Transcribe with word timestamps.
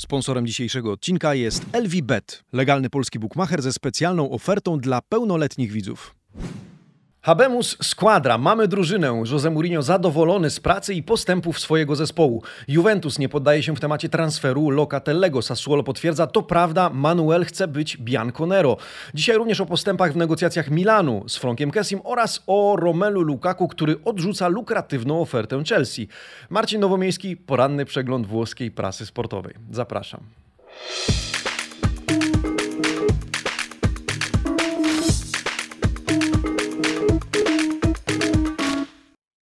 Sponsorem 0.00 0.46
dzisiejszego 0.46 0.92
odcinka 0.92 1.34
jest 1.34 1.62
LVBet, 1.72 2.44
legalny 2.52 2.90
polski 2.90 3.18
bookmacher 3.18 3.62
ze 3.62 3.72
specjalną 3.72 4.30
ofertą 4.30 4.78
dla 4.78 5.02
pełnoletnich 5.02 5.72
widzów. 5.72 6.14
Habemus 7.22 7.76
Squadra. 7.82 8.38
Mamy 8.38 8.68
drużynę. 8.68 9.22
Jose 9.32 9.50
Mourinho 9.50 9.82
zadowolony 9.82 10.50
z 10.50 10.60
pracy 10.60 10.94
i 10.94 11.02
postępów 11.02 11.60
swojego 11.60 11.96
zespołu. 11.96 12.42
Juventus 12.68 13.18
nie 13.18 13.28
poddaje 13.28 13.62
się 13.62 13.76
w 13.76 13.80
temacie 13.80 14.08
transferu 14.08 14.70
Locatellego. 14.70 15.42
Sassuolo 15.42 15.82
potwierdza, 15.82 16.26
to 16.26 16.42
prawda, 16.42 16.90
Manuel 16.90 17.44
chce 17.44 17.68
być 17.68 17.96
Bianconero. 17.96 18.76
Dzisiaj 19.14 19.36
również 19.36 19.60
o 19.60 19.66
postępach 19.66 20.12
w 20.12 20.16
negocjacjach 20.16 20.70
Milanu 20.70 21.24
z 21.28 21.36
Frankiem 21.36 21.70
Kessim 21.70 22.00
oraz 22.04 22.42
o 22.46 22.76
Romelu 22.76 23.22
Lukaku, 23.22 23.68
który 23.68 23.96
odrzuca 24.04 24.48
lukratywną 24.48 25.20
ofertę 25.20 25.62
Chelsea. 25.68 26.08
Marcin 26.50 26.80
Nowomiejski, 26.80 27.36
poranny 27.36 27.84
przegląd 27.84 28.26
włoskiej 28.26 28.70
prasy 28.70 29.06
sportowej. 29.06 29.54
Zapraszam. 29.70 30.20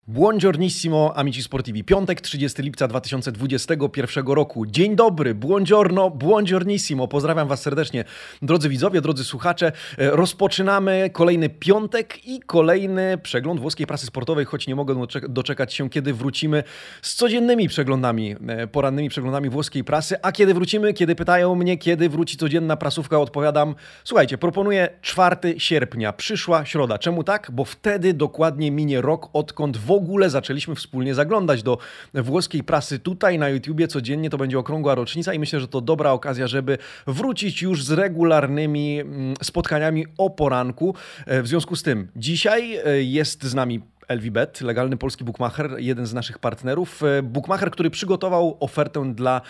Buongiornissimo, 0.09 1.13
amici 1.17 1.43
sportivi. 1.43 1.85
Piątek, 1.85 2.21
30 2.21 2.63
lipca 2.63 2.89
2021 2.89 4.27
roku. 4.27 4.67
Dzień 4.67 4.97
dobry, 4.97 5.35
buongiorno, 5.35 6.11
buongiornissimo. 6.11 7.09
Pozdrawiam 7.09 7.49
Was 7.49 7.63
serdecznie, 7.63 8.05
drodzy 8.43 8.69
widzowie, 8.69 9.01
drodzy 9.01 9.25
słuchacze. 9.25 9.73
E, 9.99 10.11
rozpoczynamy 10.11 11.11
kolejny 11.13 11.49
piątek 11.49 12.27
i 12.27 12.41
kolejny 12.41 13.19
przegląd 13.23 13.61
włoskiej 13.61 13.87
prasy 13.87 14.07
sportowej, 14.07 14.45
choć 14.45 14.67
nie 14.67 14.75
mogę 14.75 15.07
doczekać 15.29 15.75
się, 15.75 15.91
kiedy 15.91 16.15
wrócimy 16.15 16.65
z 17.03 17.15
codziennymi 17.15 17.69
przeglądami, 17.69 18.37
e, 18.49 18.67
porannymi 18.67 19.09
przeglądami 19.09 19.51
włoskiej 19.51 19.85
prasy. 19.85 20.17
A 20.23 20.33
kiedy 20.33 20.55
wrócimy, 20.55 20.95
kiedy 20.95 21.15
pytają 21.15 21.55
mnie, 21.55 21.79
kiedy 21.79 22.09
wróci 22.09 22.37
codzienna 22.37 22.77
prasówka, 22.77 23.19
odpowiadam, 23.19 23.75
słuchajcie, 24.05 24.39
proponuję 24.39 24.89
4 25.03 25.61
sierpnia, 25.61 26.13
przyszła 26.13 26.65
środa. 26.65 26.99
Czemu 26.99 27.25
tak? 27.25 27.51
Bo 27.53 27.65
wtedy 27.65 28.15
dokładnie 28.15 28.71
minie 28.71 29.01
rok, 29.01 29.29
odkąd 29.33 29.77
w 29.77 29.98
ogóle 29.99 30.31
zaczęliśmy 30.31 30.75
wspólnie 30.75 31.15
zaglądać 31.15 31.63
do 31.63 31.79
włoskiej 32.15 32.65
prasy 32.65 32.99
tutaj 32.99 33.39
na 33.39 33.49
YouTubie 33.49 33.89
codziennie. 33.89 34.31
To 34.31 34.39
będzie 34.39 34.59
okrągła 34.59 34.95
rocznica 34.95 35.35
i 35.35 35.39
myślę, 35.39 35.61
że 35.61 35.69
to 35.69 35.81
dobra 35.81 36.13
okazja, 36.13 36.47
żeby 36.47 36.79
wrócić 37.07 37.63
już 37.63 37.85
z 37.85 37.91
regularnymi 37.91 39.01
mm, 39.01 39.35
spotkaniami 39.43 40.07
o 40.19 40.31
poranku. 40.31 40.95
E, 41.27 41.43
w 41.43 41.49
związku 41.49 41.77
z 41.77 41.83
tym 41.83 42.09
dzisiaj 42.17 42.77
e, 42.77 43.03
jest 43.03 43.43
z 43.43 43.55
nami 43.55 43.81
LVBet, 44.09 44.61
legalny 44.61 44.97
polski 44.97 45.25
bookmacher, 45.25 45.75
jeden 45.79 46.07
z 46.07 46.15
naszych 46.15 46.39
partnerów. 46.39 47.03
E, 47.03 47.23
bookmacher, 47.23 47.71
który 47.71 47.91
przygotował 47.91 48.57
ofertę 48.61 49.15
dla 49.15 49.41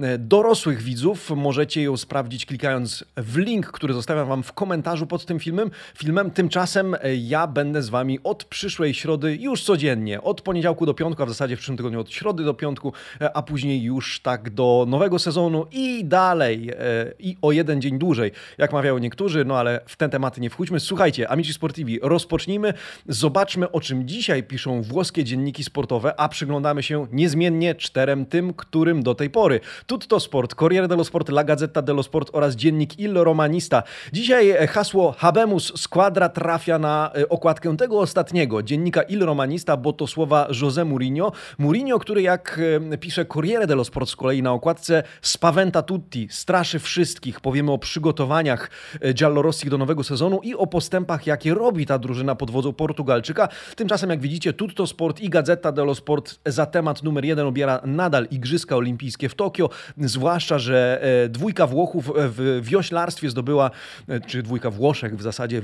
e, 0.00 0.18
dorosłych 0.18 0.82
widzów. 0.82 1.30
Możecie 1.30 1.82
ją 1.82 1.96
sprawdzić 1.96 2.46
klikając 2.46 3.04
w 3.16 3.36
link, 3.36 3.66
który 3.66 3.94
zostawiam 3.94 4.28
Wam 4.28 4.42
w 4.42 4.52
komentarzu 4.52 5.06
pod 5.06 5.26
tym 5.26 5.40
filmem. 5.40 5.70
filmem. 5.98 6.30
Tymczasem 6.30 6.94
e, 6.94 7.16
ja 7.16 7.46
będę 7.46 7.82
z 7.82 7.88
Wami 7.88 8.18
od 8.24 8.44
przyszłej 8.44 8.94
środy 8.94 9.36
już 9.36 9.64
codziennie, 9.64 10.22
od 10.22 10.40
poniedziałku 10.40 10.86
do 10.86 10.94
piątku, 10.94 11.22
a 11.22 11.26
w 11.26 11.28
zasadzie 11.28 11.56
w 11.56 11.58
przyszłym 11.58 11.76
tygodniu 11.76 12.00
od 12.00 12.10
środy 12.10 12.44
do 12.44 12.54
piątku, 12.54 12.92
a 13.34 13.42
później 13.42 13.82
już 13.82 14.20
tak 14.20 14.50
do 14.50 14.84
nowego 14.88 15.18
sezonu 15.18 15.66
i 15.72 16.04
dalej, 16.04 16.70
i 17.18 17.36
o 17.42 17.52
jeden 17.52 17.80
dzień 17.82 17.98
dłużej, 17.98 18.30
jak 18.58 18.72
mawiają 18.72 18.98
niektórzy, 18.98 19.44
no 19.44 19.58
ale 19.58 19.80
w 19.86 19.96
te 19.96 20.08
tematy 20.08 20.40
nie 20.40 20.50
wchódźmy. 20.50 20.80
Słuchajcie, 20.80 21.28
Amici 21.28 21.52
Sportivi, 21.52 21.98
rozpocznijmy, 22.02 22.74
zobaczmy 23.08 23.72
o 23.72 23.80
czym 23.80 24.05
dzisiaj 24.06 24.42
piszą 24.42 24.82
włoskie 24.82 25.24
dzienniki 25.24 25.64
sportowe, 25.64 26.20
a 26.20 26.28
przyglądamy 26.28 26.82
się 26.82 27.06
niezmiennie 27.12 27.74
czterem 27.74 28.26
tym, 28.26 28.54
którym 28.54 29.02
do 29.02 29.14
tej 29.14 29.30
pory. 29.30 29.60
Tutto 29.86 30.20
Sport, 30.20 30.54
Corriere 30.54 30.88
dello 30.88 31.04
Sport, 31.04 31.28
La 31.28 31.44
Gazzetta 31.44 31.82
dello 31.82 32.02
Sport 32.02 32.30
oraz 32.32 32.56
dziennik 32.56 32.98
Il 32.98 33.14
Romanista. 33.14 33.82
Dzisiaj 34.12 34.50
e, 34.50 34.66
hasło 34.66 35.12
Habemus 35.12 35.72
Squadra 35.76 36.28
trafia 36.28 36.78
na 36.78 37.10
e, 37.14 37.28
okładkę 37.28 37.76
tego 37.76 38.00
ostatniego 38.00 38.62
dziennika 38.62 39.02
Il 39.02 39.24
Romanista, 39.24 39.76
bo 39.76 39.92
to 39.92 40.06
słowa 40.06 40.48
José 40.50 40.84
Mourinho. 40.84 41.32
Mourinho, 41.58 41.98
który 41.98 42.22
jak 42.22 42.60
e, 42.92 42.98
pisze 42.98 43.24
Corriere 43.24 43.66
dello 43.66 43.84
Sport 43.84 44.08
z 44.08 44.16
kolei 44.16 44.42
na 44.42 44.52
okładce 44.52 45.02
spaventa 45.22 45.82
tutti, 45.82 46.28
straszy 46.30 46.78
wszystkich. 46.78 47.40
Powiemy 47.40 47.72
o 47.72 47.78
przygotowaniach 47.78 48.70
Giallorossi 49.14 49.70
do 49.70 49.78
nowego 49.78 50.04
sezonu 50.04 50.40
i 50.42 50.54
o 50.54 50.66
postępach, 50.66 51.26
jakie 51.26 51.54
robi 51.54 51.86
ta 51.86 51.98
drużyna 51.98 52.34
pod 52.34 52.50
wodzą 52.50 52.72
Portugalczyka. 52.72 53.48
Tymczasem 53.76 53.95
Tymczasem, 53.96 54.10
jak 54.10 54.20
widzicie, 54.20 54.52
Tutto 54.52 54.86
Sport 54.86 55.20
i 55.20 55.30
Gazeta 55.30 55.72
dello 55.72 55.94
Sport 55.94 56.38
za 56.46 56.66
temat 56.66 57.02
numer 57.02 57.24
jeden 57.24 57.46
obiera 57.46 57.80
nadal 57.84 58.26
Igrzyska 58.30 58.76
Olimpijskie 58.76 59.28
w 59.28 59.34
Tokio, 59.34 59.70
zwłaszcza, 59.98 60.58
że 60.58 61.02
e, 61.24 61.28
dwójka 61.28 61.66
Włochów 61.66 62.12
w 62.16 62.60
wioślarstwie 62.62 63.30
zdobyła, 63.30 63.70
e, 64.08 64.20
czy 64.20 64.42
dwójka 64.42 64.70
Włoszech 64.70 65.16
w 65.16 65.22
zasadzie 65.22 65.62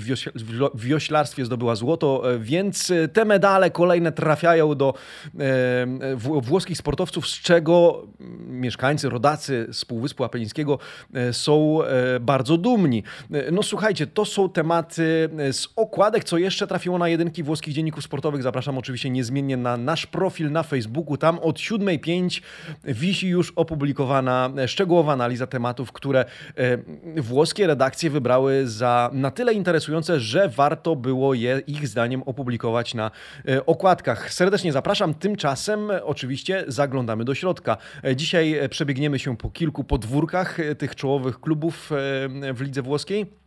w 0.75 0.87
wioślarstwie 0.87 1.45
zdobyła 1.45 1.75
złoto, 1.75 2.33
e, 2.35 2.39
więc 2.39 2.93
te 3.13 3.25
medale 3.25 3.71
kolejne 3.71 4.13
trafiają 4.13 4.75
do 4.75 4.95
włoskich 6.43 6.79
sportowców, 6.79 7.29
z 7.29 7.41
czego 7.41 8.07
mieszkańcy, 8.47 9.09
rodacy 9.09 9.67
z 9.73 9.85
Półwyspu 9.85 10.25
Apenińskiego 10.25 10.79
są 11.33 11.79
bardzo 12.21 12.57
dumni. 12.57 13.03
No 13.53 13.63
słuchajcie, 13.63 14.07
to 14.07 14.25
są 14.25 14.49
tematy 14.49 15.29
z 15.53 15.69
okładek, 15.77 16.25
co 16.25 16.39
jeszcze 16.39 16.67
trafiło 16.67 16.99
na 16.99 17.09
jedynki 17.09 17.43
włoskich 17.43 17.75
dzienników 17.75 18.05
sportowych 18.05 18.22
sportowych 18.23 18.43
zapraszam 18.43 18.79
oczywiście 18.79 19.11
niezmiennie 19.11 19.57
na 19.57 19.77
nasz 19.77 20.07
profil 20.07 20.53
na 20.53 20.63
Facebooku. 20.63 21.17
Tam 21.17 21.39
od 21.39 21.57
7.05 21.59 22.43
wisi 22.85 23.29
już 23.29 23.53
opublikowana 23.57 24.51
szczegółowa 24.67 25.13
analiza 25.13 25.47
tematów, 25.47 25.93
które 25.93 26.25
e, 26.57 26.79
włoskie 27.21 27.67
redakcje 27.67 28.11
wybrały 28.11 28.69
za 28.69 29.11
na 29.13 29.31
tyle 29.31 29.53
interesujące, 29.53 30.21
że 30.21 30.49
warto 30.49 30.97
było 30.97 31.35
je 31.35 31.63
ich 31.67 31.89
zdaniem 31.89 32.23
opublikować 32.23 32.95
na 32.95 33.11
e, 33.49 33.67
okładkach. 33.67 34.33
Serdecznie 34.33 34.73
zapraszam. 34.73 35.15
Tymczasem 35.15 35.91
oczywiście 36.03 36.65
zaglądamy 36.69 37.25
do 37.25 37.35
środka. 37.35 37.77
E, 38.05 38.17
dzisiaj 38.17 38.69
przebiegniemy 38.71 39.19
się 39.19 39.37
po 39.37 39.51
kilku 39.51 39.85
podwórkach 39.85 40.59
tych 40.79 40.97
czołowych 40.97 41.41
klubów 41.41 41.91
w 42.55 42.61
lidze 42.61 42.83
włoskiej 42.83 43.42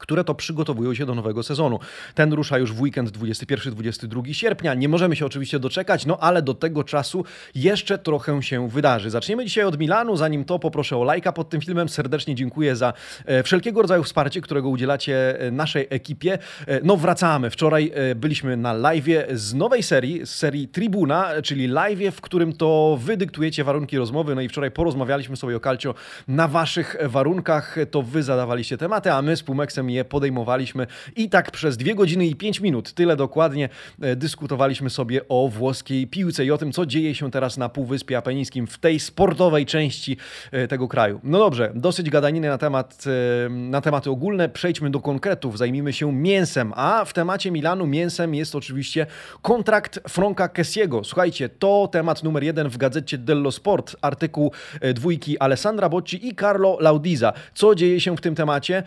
które 0.00 0.24
to 0.24 0.34
przygotowują 0.34 0.94
się 0.94 1.06
do 1.06 1.14
nowego 1.14 1.42
sezonu. 1.42 1.78
Ten 2.14 2.32
rusza 2.32 2.58
już 2.58 2.72
w 2.72 2.80
weekend 2.80 3.10
21-22 3.10 4.32
sierpnia. 4.32 4.74
Nie 4.74 4.88
możemy 4.88 5.16
się 5.16 5.26
oczywiście 5.26 5.58
doczekać, 5.58 6.06
no 6.06 6.18
ale 6.18 6.42
do 6.42 6.54
tego 6.54 6.84
czasu 6.84 7.24
jeszcze 7.54 7.98
trochę 7.98 8.42
się 8.42 8.68
wydarzy. 8.68 9.10
Zaczniemy 9.10 9.44
dzisiaj 9.44 9.64
od 9.64 9.78
Milanu. 9.78 10.16
Zanim 10.16 10.44
to 10.44 10.58
poproszę 10.58 10.96
o 10.96 11.04
lajka 11.04 11.32
pod 11.32 11.48
tym 11.48 11.60
filmem. 11.60 11.88
Serdecznie 11.88 12.34
dziękuję 12.34 12.76
za 12.76 12.92
e, 13.26 13.42
wszelkiego 13.42 13.82
rodzaju 13.82 14.02
wsparcie, 14.02 14.40
którego 14.40 14.68
udzielacie 14.68 15.40
e, 15.40 15.50
naszej 15.50 15.86
ekipie. 15.90 16.38
E, 16.66 16.80
no 16.84 16.96
wracamy. 16.96 17.50
Wczoraj 17.50 17.92
byliśmy 18.16 18.56
na 18.56 18.72
live 18.72 19.04
z 19.32 19.54
nowej 19.54 19.82
serii, 19.82 20.26
z 20.26 20.30
serii 20.30 20.68
Tribuna, 20.68 21.28
czyli 21.42 21.66
live, 21.66 22.14
w 22.14 22.20
którym 22.20 22.52
to 22.52 22.98
wy 23.00 23.16
dyktujecie 23.16 23.64
warunki 23.64 23.98
rozmowy. 23.98 24.34
No 24.34 24.40
i 24.40 24.48
wczoraj 24.48 24.70
porozmawialiśmy 24.70 25.36
sobie 25.36 25.56
o 25.56 25.60
Calcio 25.60 25.94
na 26.28 26.48
waszych 26.48 26.96
warunkach. 27.04 27.76
To 27.90 28.02
wy 28.02 28.22
zadawaliście 28.22 28.78
tematy, 28.78 29.12
a 29.12 29.22
my 29.22 29.36
z 29.36 29.42
Pumeksem 29.42 29.89
je 29.92 30.04
podejmowaliśmy 30.04 30.86
i 31.16 31.28
tak 31.28 31.50
przez 31.50 31.76
dwie 31.76 31.94
godziny 31.94 32.26
i 32.26 32.36
pięć 32.36 32.60
minut, 32.60 32.92
tyle 32.92 33.16
dokładnie, 33.16 33.68
e, 34.00 34.16
dyskutowaliśmy 34.16 34.90
sobie 34.90 35.20
o 35.28 35.48
włoskiej 35.48 36.06
piłce 36.06 36.44
i 36.44 36.50
o 36.50 36.58
tym, 36.58 36.72
co 36.72 36.86
dzieje 36.86 37.14
się 37.14 37.30
teraz 37.30 37.56
na 37.56 37.68
Półwyspie 37.68 38.18
Apenińskim, 38.18 38.66
w 38.66 38.78
tej 38.78 39.00
sportowej 39.00 39.66
części 39.66 40.16
e, 40.52 40.68
tego 40.68 40.88
kraju. 40.88 41.20
No 41.24 41.38
dobrze, 41.38 41.72
dosyć 41.74 42.10
gadaniny 42.10 42.48
na, 42.48 42.58
temat, 42.58 43.04
e, 43.46 43.48
na 43.48 43.80
tematy 43.80 44.10
ogólne, 44.10 44.48
przejdźmy 44.48 44.90
do 44.90 45.00
konkretów, 45.00 45.58
zajmijmy 45.58 45.92
się 45.92 46.12
mięsem, 46.12 46.72
a 46.76 47.04
w 47.04 47.12
temacie 47.12 47.50
Milanu 47.50 47.86
mięsem 47.86 48.34
jest 48.34 48.54
oczywiście 48.54 49.06
kontrakt 49.42 50.00
Franka 50.08 50.48
Kessiego. 50.48 51.04
Słuchajcie, 51.04 51.48
to 51.48 51.88
temat 51.92 52.22
numer 52.22 52.44
jeden 52.44 52.68
w 52.68 52.76
gazecie 52.76 53.18
dello 53.18 53.52
Sport, 53.52 53.96
artykuł 54.02 54.52
dwójki 54.94 55.38
Alessandra 55.38 55.88
Bocci 55.88 56.28
i 56.28 56.34
Carlo 56.34 56.76
Laudiza. 56.80 57.32
Co 57.54 57.74
dzieje 57.74 58.00
się 58.00 58.16
w 58.16 58.20
tym 58.20 58.34
temacie? 58.34 58.82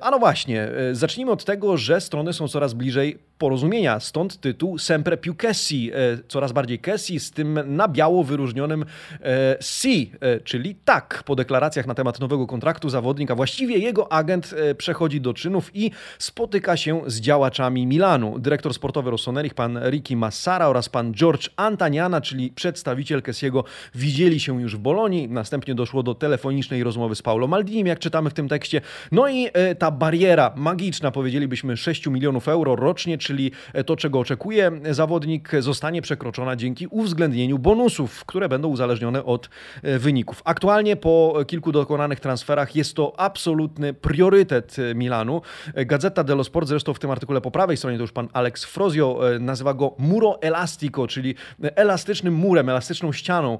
A 0.00 0.10
no 0.16 0.20
właśnie, 0.20 0.62
e, 0.62 0.94
zacznijmy 0.94 1.32
od 1.32 1.44
tego, 1.44 1.76
że 1.76 2.00
strony 2.00 2.32
są 2.32 2.48
coraz 2.48 2.74
bliżej 2.74 3.18
porozumienia. 3.38 4.00
Stąd 4.00 4.40
tytuł 4.40 4.78
Sempre 4.78 5.16
più 5.16 5.34
Kessi, 5.34 5.90
e, 5.92 5.94
coraz 6.28 6.52
bardziej 6.52 6.78
Kessi, 6.78 7.20
z 7.20 7.30
tym 7.30 7.76
na 7.76 7.88
biało 7.88 8.24
wyróżnionym 8.24 8.84
e, 9.22 9.56
si, 9.60 10.12
czyli 10.44 10.74
tak. 10.74 11.22
Po 11.26 11.36
deklaracjach 11.36 11.86
na 11.86 11.94
temat 11.94 12.20
nowego 12.20 12.46
kontraktu 12.46 12.88
zawodnik, 12.88 13.30
a 13.30 13.34
właściwie 13.34 13.78
jego 13.78 14.12
agent 14.12 14.54
przechodzi 14.78 15.20
do 15.20 15.34
czynów 15.34 15.70
i 15.74 15.90
spotyka 16.18 16.76
się 16.76 17.02
z 17.06 17.20
działaczami 17.20 17.86
Milanu. 17.86 18.38
Dyrektor 18.38 18.74
sportowy 18.74 19.10
Rossoneri, 19.10 19.50
pan 19.50 19.78
Ricky 19.90 20.16
Massara 20.16 20.68
oraz 20.68 20.88
pan 20.88 21.14
George 21.14 21.50
Antaniana, 21.56 22.20
czyli 22.20 22.50
przedstawiciel 22.50 23.22
Kessiego, 23.22 23.64
widzieli 23.94 24.40
się 24.40 24.62
już 24.62 24.76
w 24.76 24.78
Bolonii. 24.78 25.28
Następnie 25.28 25.74
doszło 25.74 26.02
do 26.02 26.14
telefonicznej 26.14 26.84
rozmowy 26.84 27.14
z 27.14 27.22
Paulo 27.22 27.46
Maldinim, 27.46 27.86
jak 27.86 27.98
czytamy 27.98 28.30
w 28.30 28.34
tym 28.34 28.48
tekście. 28.48 28.80
No 29.12 29.28
i 29.28 29.48
ta 29.78 29.90
bariera 30.06 30.52
magiczna, 30.56 31.10
powiedzielibyśmy 31.10 31.76
6 31.76 32.06
milionów 32.06 32.48
euro 32.48 32.76
rocznie, 32.76 33.18
czyli 33.18 33.50
to, 33.86 33.96
czego 33.96 34.18
oczekuje 34.18 34.72
zawodnik, 34.90 35.50
zostanie 35.60 36.02
przekroczona 36.02 36.56
dzięki 36.56 36.86
uwzględnieniu 36.86 37.58
bonusów, 37.58 38.24
które 38.24 38.48
będą 38.48 38.68
uzależnione 38.68 39.24
od 39.24 39.48
wyników. 39.82 40.42
Aktualnie 40.44 40.96
po 40.96 41.34
kilku 41.46 41.72
dokonanych 41.72 42.20
transferach 42.20 42.76
jest 42.76 42.94
to 42.94 43.20
absolutny 43.20 43.94
priorytet 43.94 44.76
Milanu. 44.94 45.42
Gazeta 45.74 46.24
dello 46.24 46.44
Sport, 46.44 46.68
zresztą 46.68 46.94
w 46.94 46.98
tym 46.98 47.10
artykule 47.10 47.40
po 47.40 47.50
prawej 47.50 47.76
stronie, 47.76 47.96
to 47.96 48.02
już 48.02 48.12
pan 48.12 48.28
Alex 48.32 48.64
Frozio 48.64 49.20
nazywa 49.40 49.74
go 49.74 49.94
muro 49.98 50.42
elastico, 50.42 51.06
czyli 51.06 51.34
elastycznym 51.62 52.34
murem, 52.34 52.68
elastyczną 52.68 53.12
ścianą, 53.12 53.58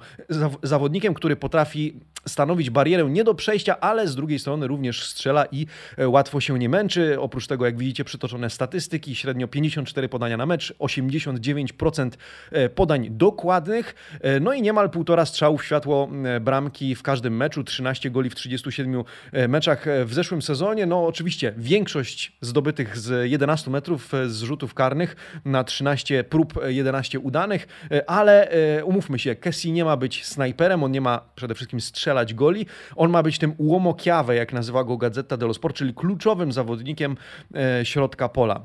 zawodnikiem, 0.63 1.15
który 1.15 1.37
potrafi 1.37 2.01
stanowić 2.27 2.71
barierę 2.71 3.11
nie 3.11 3.25
do 3.25 3.35
przejścia, 3.35 3.81
ale 3.81 4.09
z 4.09 4.15
drugiej 4.15 4.39
strony 4.39 4.67
również 4.67 5.05
strzela 5.05 5.47
i 5.53 5.67
e, 5.99 6.09
łatwo 6.37 6.47
się 6.47 6.59
nie 6.59 6.69
męczy. 6.69 7.21
Oprócz 7.21 7.47
tego, 7.47 7.67
jak 7.67 7.79
widzicie, 7.79 8.05
przytoczone 8.05 8.51
statystyki, 8.51 9.15
średnio 9.15 9.49
54 9.49 10.09
podania 10.09 10.37
na 10.37 10.47
mecz, 10.47 10.75
89% 10.79 12.11
e, 12.53 12.69
podań 12.69 13.09
dokładnych, 13.11 13.95
e, 14.21 14.41
no 14.41 14.53
i 14.53 14.63
niemal 14.63 14.91
półtora 14.91 15.27
strzału 15.27 15.59
w 15.59 15.65
światło 15.65 16.09
bramki 16.41 16.95
w 16.95 17.03
każdym 17.03 17.37
meczu, 17.37 17.65
13 17.65 18.11
goli 18.11 18.31
w 18.31 18.35
37 18.35 19.05
meczach 19.49 19.87
w 20.05 20.15
zeszłym 20.15 20.43
sezonie. 20.43 20.87
No 20.87 21.07
oczywiście 21.07 21.55
większość 21.57 22.33
zdobytych 22.41 22.99
z 22.99 23.31
11 23.31 23.71
metrów 23.71 24.13
z 24.27 24.43
rzutów 24.43 24.75
karnych 24.75 25.17
na 25.45 25.65
13 25.65 26.25
prób, 26.25 26.55
11 26.67 27.19
udanych, 27.19 27.67
ale 28.07 28.51
umówmy 28.85 29.19
się, 29.19 29.35
Kessi 29.35 29.73
nie 29.73 29.85
ma 29.85 29.97
być 29.97 30.27
snajperem, 30.27 30.85
on 30.85 30.93
nie 30.93 31.01
ma 31.01 31.21
przede 31.35 31.55
wszystkim 31.55 31.81
strzelać 31.81 32.35
goli, 32.35 32.67
on 32.97 33.11
ma 33.11 33.23
być 33.23 33.39
tym 33.39 33.55
łomokiawę, 33.59 34.35
jak 34.35 34.53
nazywa 34.53 34.85
go 34.85 34.97
Gazeta 34.97 35.37
dello 35.37 35.55
Sport, 35.55 35.77
czyli 35.77 35.95
kluczowym 36.27 36.53
zawodnikiem 36.53 37.17
e, 37.55 37.85
środka 37.85 38.29
pola. 38.29 38.61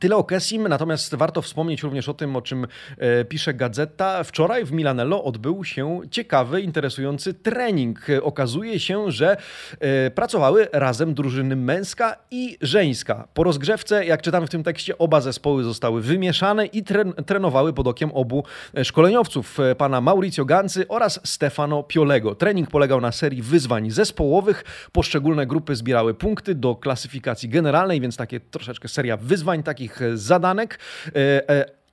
Tyle 0.00 0.16
o 0.16 0.24
Kessim, 0.24 0.68
natomiast 0.68 1.14
warto 1.14 1.42
wspomnieć 1.42 1.82
również 1.82 2.08
o 2.08 2.14
tym, 2.14 2.36
o 2.36 2.42
czym 2.42 2.66
e, 2.98 3.24
pisze 3.24 3.54
Gazeta. 3.54 4.24
Wczoraj 4.24 4.64
w 4.64 4.72
Milanello 4.72 5.24
odbył 5.24 5.64
się 5.64 6.00
ciekawy, 6.10 6.60
interesujący 6.60 7.34
trening. 7.34 8.06
Okazuje 8.22 8.80
się, 8.80 9.10
że 9.10 9.36
e, 9.80 10.10
pracowały 10.10 10.68
razem 10.72 11.14
drużyny 11.14 11.56
męska 11.56 12.16
i 12.30 12.58
żeńska. 12.60 13.28
Po 13.34 13.44
rozgrzewce, 13.44 14.06
jak 14.06 14.22
czytamy 14.22 14.46
w 14.46 14.50
tym 14.50 14.62
tekście, 14.62 14.98
oba 14.98 15.20
zespoły 15.20 15.64
zostały 15.64 16.02
wymieszane 16.02 16.66
i 16.66 16.82
tren 16.82 17.12
trenowały 17.26 17.72
pod 17.72 17.86
okiem 17.86 18.10
obu 18.12 18.44
e, 18.74 18.84
szkoleniowców, 18.84 19.58
pana 19.78 20.00
Mauricio 20.00 20.44
Gancy 20.44 20.88
oraz 20.88 21.20
Stefano 21.24 21.82
Piolego. 21.82 22.34
Trening 22.34 22.70
polegał 22.70 23.00
na 23.00 23.12
serii 23.12 23.42
wyzwań 23.42 23.90
zespołowych. 23.90 24.64
Poszczególne 24.92 25.46
grupy 25.46 25.76
zbierały 25.76 26.14
punkty 26.14 26.54
do 26.54 26.76
klasyfikacji 26.76 27.48
generalnej, 27.48 28.00
więc 28.00 28.16
takie 28.16 28.40
troszeczkę 28.40 28.88
seria 28.88 29.16
wyzwań, 29.16 29.62
tak 29.62 29.77
takich 29.78 30.00
zadanek. 30.14 30.78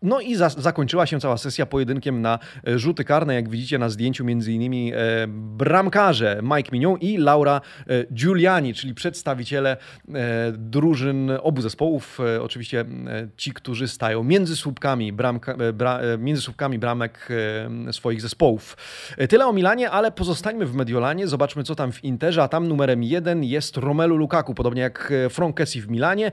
No 0.06 0.20
i 0.20 0.36
za, 0.36 0.50
zakończyła 0.50 1.06
się 1.06 1.20
cała 1.20 1.38
sesja 1.38 1.66
pojedynkiem 1.66 2.22
na 2.22 2.40
e, 2.68 2.80
rzuty 2.80 3.04
karne, 3.04 3.36
jak 3.36 3.50
widzicie 3.50 3.78
na 3.78 3.90
zdjęciu 3.90 4.26
między 4.26 4.52
innymi 4.52 4.94
e, 4.94 4.98
bramkarze 5.28 6.40
Mike 6.44 6.70
Mignon 6.72 6.98
i 7.00 7.18
Laura 7.18 7.62
e, 7.88 8.14
Giuliani, 8.14 8.74
czyli 8.74 8.94
przedstawiciele 8.94 9.78
e, 10.14 10.52
drużyn 10.52 11.32
obu 11.42 11.62
zespołów, 11.62 12.20
e, 12.20 12.42
oczywiście 12.42 12.80
e, 12.82 12.86
ci, 13.38 13.54
którzy 13.54 13.88
stają 13.88 14.24
między 14.24 14.56
słupkami, 14.56 15.14
bramka, 15.14 15.56
bra, 15.74 16.00
między 16.18 16.42
słupkami 16.42 16.80
bramek 16.80 17.30
swoich 17.92 18.22
zespołów. 18.22 18.78
Tyle 19.30 19.48
o 19.48 19.54
Milanie, 19.54 19.92
ale 19.92 20.12
pozostańmy 20.12 20.66
w 20.66 20.76
Mediolanie, 20.76 21.28
zobaczmy 21.28 21.64
co 21.64 21.76
tam 21.76 21.92
w 21.92 22.04
Interze, 22.04 22.44
a 22.44 22.48
tam 22.48 22.68
numerem 22.68 23.04
jeden 23.04 23.44
jest 23.44 23.78
Romelu 23.78 24.18
Lukaku, 24.18 24.54
podobnie 24.54 24.82
jak 24.82 25.14
Kessi 25.56 25.82
w 25.82 25.90
Milanie, 25.90 26.32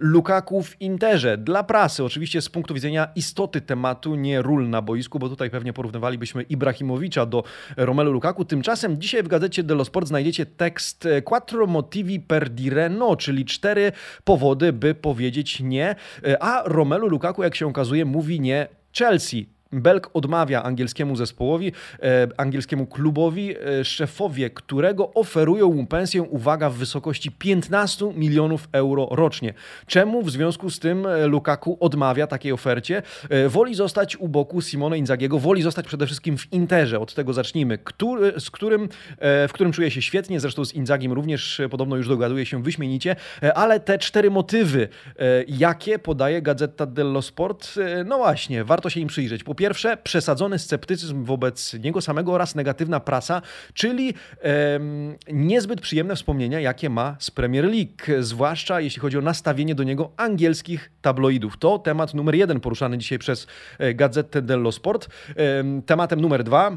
Lukaku 0.00 0.62
w 0.62 0.80
Interze. 0.80 1.38
Dla 1.38 1.64
prasy, 1.64 2.04
oczywiście 2.04 2.42
z 2.42 2.48
punktu 2.48 2.74
widzenia 2.74 3.11
istoty 3.14 3.60
tematu, 3.60 4.14
nie 4.14 4.42
ról 4.42 4.68
na 4.68 4.82
boisku, 4.82 5.18
bo 5.18 5.28
tutaj 5.28 5.50
pewnie 5.50 5.72
porównywalibyśmy 5.72 6.42
Ibrahimowicza 6.42 7.26
do 7.26 7.44
Romelu 7.76 8.12
Lukaku. 8.12 8.44
Tymczasem 8.44 9.00
dzisiaj 9.00 9.22
w 9.22 9.28
gazecie 9.28 9.62
dello 9.62 9.84
Sport 9.84 10.08
znajdziecie 10.08 10.46
tekst 10.46 11.06
e, 11.06 11.22
Quattro 11.22 11.66
motivi 11.66 12.20
per 12.20 12.50
dire 12.50 12.88
no, 12.88 13.16
czyli 13.16 13.44
cztery 13.44 13.92
powody, 14.24 14.72
by 14.72 14.94
powiedzieć 14.94 15.60
nie, 15.60 15.94
e, 16.26 16.42
a 16.42 16.62
Romelu 16.64 17.08
Lukaku, 17.08 17.42
jak 17.42 17.54
się 17.54 17.66
okazuje, 17.66 18.04
mówi 18.04 18.40
nie 18.40 18.68
Chelsea. 18.98 19.61
Belk 19.72 20.10
odmawia 20.14 20.62
angielskiemu 20.62 21.16
zespołowi, 21.16 21.72
e, 22.02 22.28
angielskiemu 22.36 22.86
klubowi, 22.86 23.54
e, 23.80 23.84
szefowie 23.84 24.50
którego 24.50 25.14
oferują 25.14 25.72
mu 25.72 25.86
pensję, 25.86 26.22
uwaga, 26.22 26.70
w 26.70 26.74
wysokości 26.74 27.30
15 27.30 28.12
milionów 28.12 28.68
euro 28.72 29.08
rocznie. 29.10 29.54
Czemu 29.86 30.22
w 30.22 30.30
związku 30.30 30.70
z 30.70 30.78
tym 30.78 31.06
e, 31.06 31.26
Lukaku 31.26 31.76
odmawia 31.80 32.26
takiej 32.26 32.52
ofercie? 32.52 33.02
E, 33.30 33.48
woli 33.48 33.74
zostać 33.74 34.16
u 34.16 34.28
boku 34.28 34.60
Simone 34.60 34.98
Inzagiego, 34.98 35.38
woli 35.38 35.62
zostać 35.62 35.86
przede 35.86 36.06
wszystkim 36.06 36.38
w 36.38 36.52
Interze, 36.52 37.00
od 37.00 37.14
tego 37.14 37.32
zacznijmy, 37.32 37.78
który, 37.78 38.40
z 38.40 38.50
którym, 38.50 38.88
e, 39.18 39.48
w 39.48 39.52
którym 39.52 39.72
czuje 39.72 39.90
się 39.90 40.02
świetnie, 40.02 40.40
zresztą 40.40 40.64
z 40.64 40.74
Inzagim 40.74 41.12
również 41.12 41.60
e, 41.60 41.68
podobno 41.68 41.96
już 41.96 42.08
dogaduje 42.08 42.46
się 42.46 42.62
wyśmienicie, 42.62 43.16
ale 43.54 43.80
te 43.80 43.98
cztery 43.98 44.30
motywy, 44.30 44.88
jakie 45.48 45.98
podaje 45.98 46.42
Gazeta 46.42 46.86
dello 46.86 47.22
Sport, 47.22 47.74
no 48.04 48.18
właśnie, 48.18 48.64
warto 48.64 48.90
się 48.90 49.00
im 49.00 49.08
przyjrzeć. 49.08 49.44
Po 49.44 49.54
pierwsze, 49.62 49.96
przesadzony 49.96 50.58
sceptycyzm 50.58 51.24
wobec 51.24 51.74
niego 51.74 52.00
samego 52.00 52.32
oraz 52.32 52.54
negatywna 52.54 53.00
prasa, 53.00 53.42
czyli 53.74 54.14
niezbyt 55.32 55.80
przyjemne 55.80 56.16
wspomnienia, 56.16 56.60
jakie 56.60 56.90
ma 56.90 57.16
z 57.18 57.30
Premier 57.30 57.64
League, 57.64 58.22
zwłaszcza 58.24 58.80
jeśli 58.80 59.00
chodzi 59.00 59.18
o 59.18 59.20
nastawienie 59.20 59.74
do 59.74 59.82
niego 59.82 60.10
angielskich 60.16 60.90
tabloidów. 61.02 61.56
To 61.56 61.78
temat 61.78 62.14
numer 62.14 62.34
jeden 62.34 62.60
poruszany 62.60 62.98
dzisiaj 62.98 63.18
przez 63.18 63.46
e, 63.78 63.94
Gazetę 63.94 64.42
dello 64.42 64.72
Sport. 64.72 65.08
Tematem 65.86 66.20
numer 66.20 66.44
dwa 66.44 66.76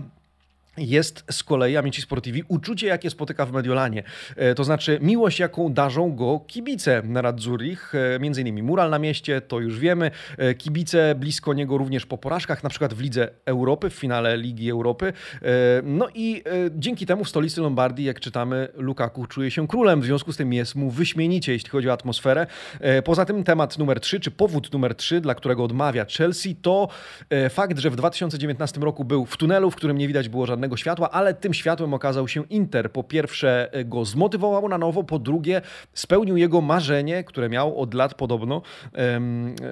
jest 0.77 1.23
z 1.31 1.43
kolei 1.43 1.77
Amici 1.77 2.01
Sportivi 2.01 2.43
uczucie, 2.47 2.87
jakie 2.87 3.09
spotyka 3.09 3.45
w 3.45 3.51
Mediolanie. 3.51 4.03
E, 4.35 4.55
to 4.55 4.63
znaczy 4.63 4.99
miłość, 5.01 5.39
jaką 5.39 5.73
darzą 5.73 6.15
go 6.15 6.39
kibice 6.47 7.01
na 7.05 7.21
Radzurich, 7.21 7.93
e, 7.95 8.19
między 8.19 8.41
innymi 8.41 8.63
mural 8.63 8.89
na 8.89 8.99
mieście, 8.99 9.41
to 9.41 9.59
już 9.59 9.79
wiemy. 9.79 10.11
E, 10.37 10.53
kibice 10.53 11.15
blisko 11.15 11.53
niego 11.53 11.77
również 11.77 12.05
po 12.05 12.17
porażkach, 12.17 12.63
na 12.63 12.69
przykład 12.69 12.93
w 12.93 13.01
Lidze 13.01 13.29
Europy, 13.45 13.89
w 13.89 13.93
finale 13.93 14.37
Ligi 14.37 14.71
Europy. 14.71 15.13
No 15.83 16.07
i 16.15 16.43
dzięki 16.71 17.05
temu 17.05 17.23
w 17.23 17.29
stolicy 17.29 17.61
Lombardii, 17.61 18.05
jak 18.05 18.19
czytamy, 18.19 18.67
Lukaku 18.75 19.25
czuje 19.25 19.51
się 19.51 19.67
królem, 19.67 20.01
w 20.01 20.05
związku 20.05 20.33
z 20.33 20.37
tym 20.37 20.53
jest 20.53 20.75
mu 20.75 20.89
wyśmienicie, 20.89 21.51
jeśli 21.51 21.69
chodzi 21.69 21.89
o 21.89 21.93
atmosferę. 21.93 22.47
Poza 23.03 23.25
tym 23.25 23.43
temat 23.43 23.77
numer 23.77 23.99
3, 23.99 24.19
czy 24.19 24.31
powód 24.31 24.73
numer 24.73 24.95
3, 24.95 25.21
dla 25.21 25.35
którego 25.35 25.63
odmawia 25.63 26.05
Chelsea, 26.05 26.55
to 26.55 26.87
fakt, 27.49 27.79
że 27.79 27.89
w 27.89 27.95
2019 27.95 28.81
roku 28.81 29.05
był 29.05 29.25
w 29.25 29.37
tunelu, 29.37 29.71
w 29.71 29.75
którym 29.75 29.97
nie 29.97 30.07
widać 30.07 30.29
było 30.29 30.45
żadnego 30.45 30.64
żadnego 30.65 30.77
światła, 30.77 31.11
ale 31.11 31.33
tym 31.33 31.53
światłem 31.53 31.93
okazał 31.93 32.27
się 32.27 32.43
Inter. 32.49 32.91
Po 32.91 33.03
pierwsze 33.03 33.71
go 33.85 34.05
zmotywował 34.05 34.69
na 34.69 34.77
nowo, 34.77 35.03
po 35.03 35.19
drugie 35.19 35.61
spełnił 35.93 36.37
jego 36.37 36.61
marzenie, 36.61 37.23
które 37.23 37.49
miał 37.49 37.81
od 37.81 37.93
lat 37.93 38.13
podobno, 38.13 38.61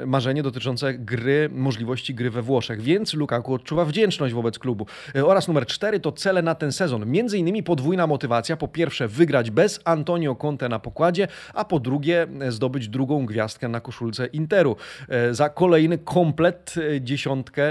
marzenie 0.06 0.44
dotyczące 0.44 0.94
gry, 0.94 1.50
możliwości 1.52 2.16
gry 2.16 2.30
we 2.30 2.42
Włoszech. 2.42 2.82
Więc 2.82 3.14
Lukaku 3.14 3.54
odczuwa 3.54 3.86
wdzięczność 3.86 4.34
wobec 4.34 4.60
klubu. 4.60 4.86
E, 5.16 5.26
oraz 5.26 5.48
numer 5.48 5.66
cztery 5.66 6.00
to 6.00 6.12
cele 6.12 6.42
na 6.42 6.56
ten 6.56 6.72
sezon. 6.72 7.06
Między 7.06 7.38
innymi 7.38 7.64
podwójna 7.64 8.08
motywacja. 8.08 8.58
Po 8.58 8.68
pierwsze 8.68 9.08
wygrać 9.08 9.52
bez 9.52 9.80
Antonio 9.86 10.36
Conte 10.36 10.70
na 10.70 10.80
pokładzie, 10.80 11.28
a 11.54 11.66
po 11.66 11.80
drugie 11.80 12.28
zdobyć 12.50 12.88
drugą 12.88 13.26
gwiazdkę 13.26 13.68
na 13.68 13.80
koszulce 13.80 14.26
Interu. 14.26 14.76
E, 15.10 15.34
za 15.34 15.50
kolejny 15.50 15.98
komplet 15.98 16.76
e, 16.78 17.02
dziesiątkę 17.02 17.64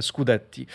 Scudetti. 0.00 0.66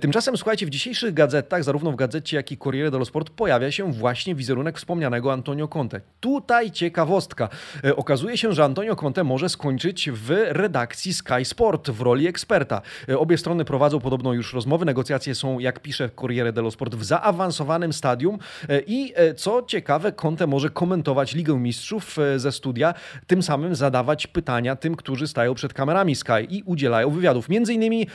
Tymczasem 0.00 0.36
słuchajcie, 0.36 0.66
w 0.66 0.70
dzisiejszym 0.70 0.97
dzisiejszych 0.98 1.14
gazetach, 1.14 1.64
zarówno 1.64 1.92
w 1.92 1.96
gazecie, 1.96 2.36
jak 2.36 2.52
i 2.52 2.58
Corriere 2.58 2.90
dello 2.90 3.04
Sport, 3.04 3.30
pojawia 3.30 3.70
się 3.70 3.92
właśnie 3.92 4.34
wizerunek 4.34 4.78
wspomnianego 4.78 5.32
Antonio 5.32 5.68
Conte. 5.68 6.00
Tutaj 6.20 6.70
ciekawostka. 6.70 7.48
E, 7.84 7.96
okazuje 7.96 8.38
się, 8.38 8.52
że 8.52 8.64
Antonio 8.64 8.96
Conte 8.96 9.24
może 9.24 9.48
skończyć 9.48 10.10
w 10.10 10.30
redakcji 10.48 11.14
Sky 11.14 11.44
Sport 11.44 11.90
w 11.90 12.00
roli 12.00 12.26
eksperta. 12.26 12.82
E, 13.08 13.18
obie 13.18 13.38
strony 13.38 13.64
prowadzą 13.64 14.00
podobno 14.00 14.32
już 14.32 14.54
rozmowy. 14.54 14.84
Negocjacje 14.84 15.34
są, 15.34 15.58
jak 15.58 15.80
pisze 15.80 16.10
Corriere 16.20 16.52
dello 16.52 16.70
Sport, 16.70 16.94
w 16.94 17.04
zaawansowanym 17.04 17.92
stadium 17.92 18.38
e, 18.68 18.80
i 18.86 19.12
co 19.36 19.62
ciekawe, 19.62 20.12
Conte 20.12 20.46
może 20.46 20.70
komentować 20.70 21.34
Ligę 21.34 21.54
Mistrzów 21.54 22.16
ze 22.36 22.52
studia, 22.52 22.94
tym 23.26 23.42
samym 23.42 23.74
zadawać 23.74 24.26
pytania 24.26 24.76
tym, 24.76 24.96
którzy 24.96 25.28
stają 25.28 25.54
przed 25.54 25.74
kamerami 25.74 26.14
Sky 26.14 26.46
i 26.50 26.62
udzielają 26.62 27.10
wywiadów. 27.10 27.48
Między 27.48 27.74
innymi 27.74 28.06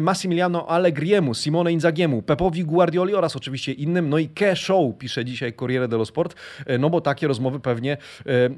Massimiliano 0.00 0.68
Allegriemu, 0.68 1.34
Simone 1.34 1.73
Inzagiemu, 1.74 2.22
Pepowi 2.22 2.64
Guardioli 2.64 3.14
oraz 3.14 3.36
oczywiście 3.36 3.72
innym. 3.72 4.08
No 4.08 4.18
i 4.18 4.30
Show, 4.54 4.98
pisze 4.98 5.24
dzisiaj 5.24 5.52
Corriere 5.52 5.88
dello 5.88 6.04
Sport, 6.04 6.34
no 6.78 6.90
bo 6.90 7.00
takie 7.00 7.28
rozmowy 7.28 7.60
pewnie 7.60 7.96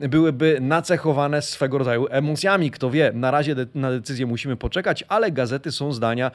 byłyby 0.09 0.59
nacechowane 0.61 1.43
swego 1.43 1.79
rodzaju 1.79 2.07
emocjami. 2.11 2.71
Kto 2.71 2.91
wie, 2.91 3.13
na 3.15 3.31
razie 3.31 3.55
de 3.55 3.67
na 3.75 3.91
decyzję 3.91 4.27
musimy 4.27 4.57
poczekać, 4.57 5.05
ale 5.09 5.33
gazety 5.33 5.73
są 5.73 5.93
zdania, 5.93 6.31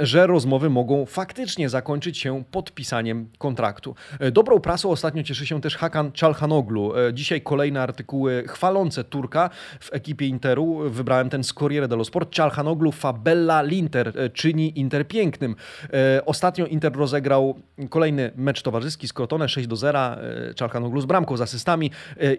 że 0.00 0.26
rozmowy 0.26 0.70
mogą 0.70 1.06
faktycznie 1.06 1.68
zakończyć 1.68 2.18
się 2.18 2.44
podpisaniem 2.50 3.28
kontraktu. 3.38 3.94
Dobrą 4.32 4.60
prasą 4.60 4.90
ostatnio 4.90 5.22
cieszy 5.22 5.46
się 5.46 5.60
też 5.60 5.76
Hakan 5.76 6.12
Çalhanoglu. 6.12 6.92
Dzisiaj 7.12 7.40
kolejne 7.40 7.82
artykuły 7.82 8.44
chwalące 8.48 9.04
Turka 9.04 9.50
w 9.80 9.92
ekipie 9.92 10.26
Interu. 10.26 10.90
Wybrałem 10.90 11.30
ten 11.30 11.44
z 11.44 11.52
Corriere 11.52 11.88
dello 11.88 12.04
Sport. 12.04 12.30
Çalhanoglu 12.30 12.92
fabella 12.92 13.62
l'Inter, 13.62 14.12
e, 14.18 14.30
czyni 14.30 14.78
Inter 14.80 15.08
pięknym. 15.08 15.56
E, 15.92 16.24
ostatnio 16.24 16.66
Inter 16.66 16.92
rozegrał 16.92 17.54
kolejny 17.90 18.30
mecz 18.36 18.62
towarzyski 18.62 19.08
z 19.08 19.12
Crotone 19.12 19.48
6 19.48 19.66
do 19.66 19.76
0. 19.76 19.98
E, 19.98 20.54
Çalhanoglu 20.54 21.00
z 21.00 21.06
bramką, 21.06 21.36
z 21.36 21.40
asystami. 21.40 21.90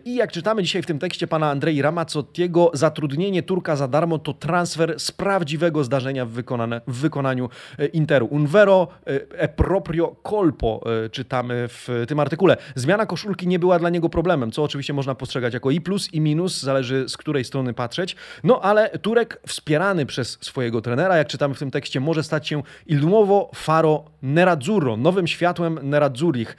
I 0.05 0.15
jak 0.15 0.31
czytamy 0.31 0.63
dzisiaj 0.63 0.81
w 0.81 0.85
tym 0.85 0.99
tekście 0.99 1.27
pana 1.27 1.49
Andrei 1.49 1.81
Ramazottiego, 1.81 2.71
zatrudnienie 2.73 3.43
Turka 3.43 3.75
za 3.75 3.87
darmo 3.87 4.19
to 4.19 4.33
transfer 4.33 4.99
z 4.99 5.11
prawdziwego 5.11 5.83
zdarzenia 5.83 6.25
w, 6.25 6.29
wykonane, 6.29 6.81
w 6.87 6.95
wykonaniu 6.95 7.49
Interu. 7.93 8.27
Un 8.31 8.47
vero 8.47 8.87
e 9.05 9.47
proprio 9.47 10.15
colpo 10.23 10.83
czytamy 11.11 11.67
w 11.67 12.05
tym 12.07 12.19
artykule. 12.19 12.57
Zmiana 12.75 13.05
koszulki 13.05 13.47
nie 13.47 13.59
była 13.59 13.79
dla 13.79 13.89
niego 13.89 14.09
problemem, 14.09 14.51
co 14.51 14.63
oczywiście 14.63 14.93
można 14.93 15.15
postrzegać 15.15 15.53
jako 15.53 15.71
i 15.71 15.81
plus 15.81 16.13
i 16.13 16.21
minus, 16.21 16.61
zależy 16.61 17.09
z 17.09 17.17
której 17.17 17.43
strony 17.43 17.73
patrzeć. 17.73 18.15
No 18.43 18.61
ale 18.61 18.89
Turek 18.89 19.39
wspierany 19.47 20.05
przez 20.05 20.37
swojego 20.41 20.81
trenera, 20.81 21.17
jak 21.17 21.27
czytamy 21.27 21.53
w 21.53 21.59
tym 21.59 21.71
tekście, 21.71 21.99
może 21.99 22.23
stać 22.23 22.47
się 22.47 22.63
il 22.85 23.07
faro 23.55 24.03
nerazzurro, 24.21 24.97
nowym 24.97 25.27
światłem 25.27 25.79
nerazzurich. 25.83 26.57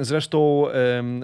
Zresztą 0.00 0.66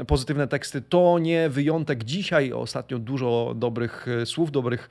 pozytywne 0.07 0.49
teksty 0.49 0.83
to 0.83 1.19
nie 1.19 1.49
wyjątek. 1.49 2.05
Dzisiaj 2.05 2.53
ostatnio 2.53 2.99
dużo 2.99 3.53
dobrych 3.57 4.07
e, 4.23 4.26
słów, 4.26 4.50
dobrych 4.50 4.88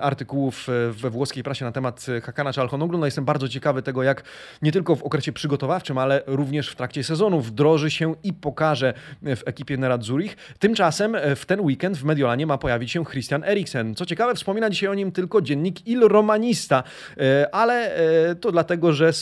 artykułów 0.00 0.68
e, 0.68 0.92
we 0.92 1.10
włoskiej 1.10 1.42
prasie 1.42 1.64
na 1.64 1.72
temat 1.72 2.06
Hakana 2.22 2.50
Çalhanoğlu. 2.50 2.98
No 2.98 3.06
jestem 3.06 3.24
bardzo 3.24 3.48
ciekawy 3.48 3.82
tego, 3.82 4.02
jak 4.02 4.22
nie 4.62 4.72
tylko 4.72 4.96
w 4.96 5.02
okresie 5.02 5.32
przygotowawczym, 5.32 5.98
ale 5.98 6.22
również 6.26 6.68
w 6.68 6.76
trakcie 6.76 7.04
sezonu 7.04 7.40
wdroży 7.40 7.90
się 7.90 8.14
i 8.22 8.32
pokaże 8.32 8.94
w 9.22 9.42
ekipie 9.46 9.76
Nerazzurich. 9.76 10.36
Tymczasem 10.58 11.14
e, 11.14 11.36
w 11.36 11.46
ten 11.46 11.60
weekend 11.60 11.96
w 11.96 12.04
Mediolanie 12.04 12.46
ma 12.46 12.58
pojawić 12.58 12.90
się 12.90 13.04
Christian 13.04 13.44
Eriksen. 13.44 13.94
Co 13.94 14.06
ciekawe, 14.06 14.34
wspomina 14.34 14.70
dzisiaj 14.70 14.88
o 14.88 14.94
nim 14.94 15.12
tylko 15.12 15.42
dziennik 15.42 15.86
Il 15.86 16.08
Romanista, 16.08 16.82
e, 17.18 17.54
ale 17.54 17.94
e, 17.94 18.34
to 18.34 18.52
dlatego, 18.52 18.92
że 18.92 19.12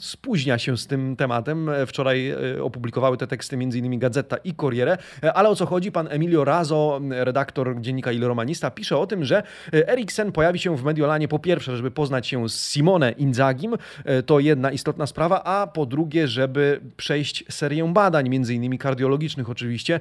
spóźnia 0.00 0.58
się 0.58 0.76
z 0.76 0.86
tym 0.86 1.16
tematem. 1.16 1.70
Wczoraj 1.86 2.34
opublikowały 2.62 3.16
te 3.16 3.26
teksty 3.26 3.56
m.in. 3.56 3.98
Gazeta 3.98 4.36
i 4.36 4.54
Corriere, 4.54 4.98
ale 5.34 5.48
o 5.48 5.56
co 5.56 5.66
chodzi? 5.66 5.92
Pan 5.92 6.08
Emilio 6.10 6.44
Razo, 6.44 7.00
redaktor 7.10 7.80
dziennika 7.80 8.12
Il 8.12 8.24
Romanista, 8.24 8.70
pisze 8.70 8.98
o 8.98 9.06
tym, 9.06 9.24
że 9.24 9.42
Eriksen 9.72 10.32
pojawi 10.32 10.58
się 10.58 10.76
w 10.76 10.84
Mediolanie 10.84 11.28
po 11.28 11.38
pierwsze, 11.38 11.76
żeby 11.76 11.90
poznać 11.90 12.26
się 12.26 12.48
z 12.48 12.70
Simone 12.70 13.12
Inzagim, 13.12 13.76
to 14.26 14.40
jedna 14.40 14.70
istotna 14.70 15.06
sprawa, 15.06 15.44
a 15.44 15.66
po 15.66 15.86
drugie, 15.86 16.28
żeby 16.28 16.80
przejść 16.96 17.44
serię 17.48 17.92
badań, 17.92 18.34
innymi 18.50 18.78
kardiologicznych 18.78 19.50
oczywiście 19.50 20.00